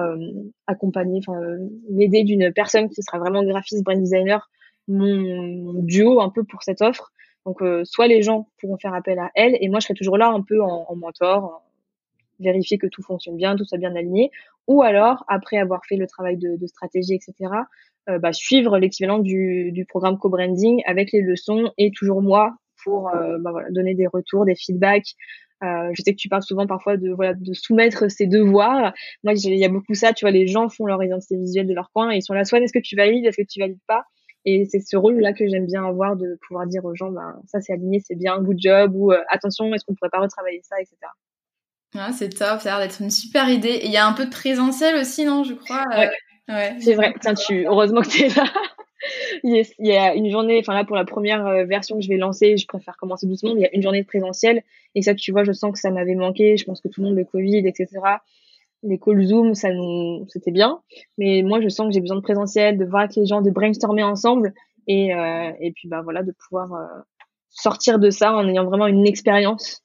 [0.66, 1.38] accompagner, enfin
[1.90, 4.48] m'aider d'une personne qui sera vraiment graphiste, brand designer,
[4.86, 7.12] mon, duo un peu pour cette offre.
[7.44, 10.28] Donc soit les gens pourront faire appel à elle et moi je serai toujours là
[10.28, 11.62] un peu en, en mentor,
[12.40, 14.30] vérifier que tout fonctionne bien, tout soit bien aligné,
[14.66, 17.52] ou alors, après avoir fait le travail de, de stratégie, etc.,
[18.08, 22.54] euh, bah, suivre l'équivalent du, du programme co-branding avec les leçons et toujours moi
[22.88, 25.14] pour euh, bah, voilà, donner des retours, des feedbacks.
[25.64, 28.92] Euh, je sais que tu parles souvent parfois de voilà de soumettre ses devoirs.
[29.24, 30.12] Moi, il y a beaucoup ça.
[30.12, 32.44] Tu vois, les gens font leur identité visuelle de leur coin et ils sont là.
[32.44, 34.04] Soit est-ce que tu valides, est-ce que tu valides pas?
[34.44, 37.60] Et c'est ce rôle-là que j'aime bien avoir de pouvoir dire aux gens, ben, ça
[37.60, 40.96] c'est aligné, c'est bien, good job, ou attention, est-ce qu'on pourrait pas retravailler ça, etc.
[41.94, 43.80] Ah, c'est top, ça a l'air d'être une super idée.
[43.82, 45.84] Il y a un peu de présentiel aussi, non, je crois.
[45.90, 46.10] Ouais.
[46.48, 46.76] ouais.
[46.80, 47.14] C'est vrai.
[47.20, 48.44] Tiens, tu, heureusement que tu es là.
[49.44, 52.16] Il y a une journée, enfin là pour la première euh, version que je vais
[52.16, 54.62] lancer, je préfère commencer doucement, mais il y a une journée de présentiel.
[54.94, 57.08] Et ça tu vois, je sens que ça m'avait manqué, je pense que tout le
[57.08, 57.88] monde le Covid, etc.
[58.82, 60.80] Les calls Zoom, ça nous, c'était bien,
[61.16, 63.50] mais moi je sens que j'ai besoin de présentiel, de voir avec les gens, de
[63.50, 64.54] brainstormer ensemble.
[64.86, 66.86] Et euh, et puis bah voilà de pouvoir euh,
[67.50, 69.82] sortir de ça en ayant vraiment une expérience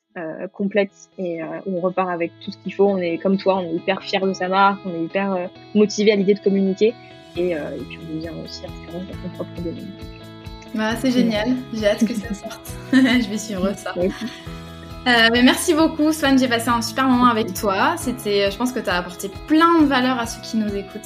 [0.51, 0.91] complète.
[1.17, 2.87] Et euh, on repart avec tout ce qu'il faut.
[2.87, 5.47] On est comme toi, on est hyper fier de sa marque, on est hyper euh,
[5.75, 6.93] motivé à l'idée de communiquer
[7.35, 9.91] et, euh, et puis on devient aussi référent dans son propre domaine.
[10.75, 12.71] Bah, c'est génial, j'ai hâte que ça sorte.
[12.93, 13.93] je vais suivre ça.
[13.95, 16.39] Euh, mais merci beaucoup, Swan.
[16.39, 17.95] J'ai passé un super moment avec toi.
[17.97, 21.01] C'était, je pense que tu as apporté plein de valeur à ceux qui nous écoutent.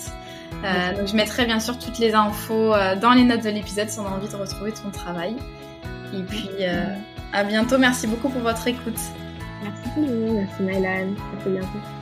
[0.64, 3.90] Euh, donc je mettrai bien sûr toutes les infos euh, dans les notes de l'épisode
[3.90, 5.36] si on a envie de retrouver ton travail.
[6.14, 6.50] Et puis
[7.34, 7.78] à bientôt.
[7.78, 9.00] Merci beaucoup pour votre écoute.
[9.64, 11.14] Merci, merci Mylan.
[11.34, 11.97] À très bientôt.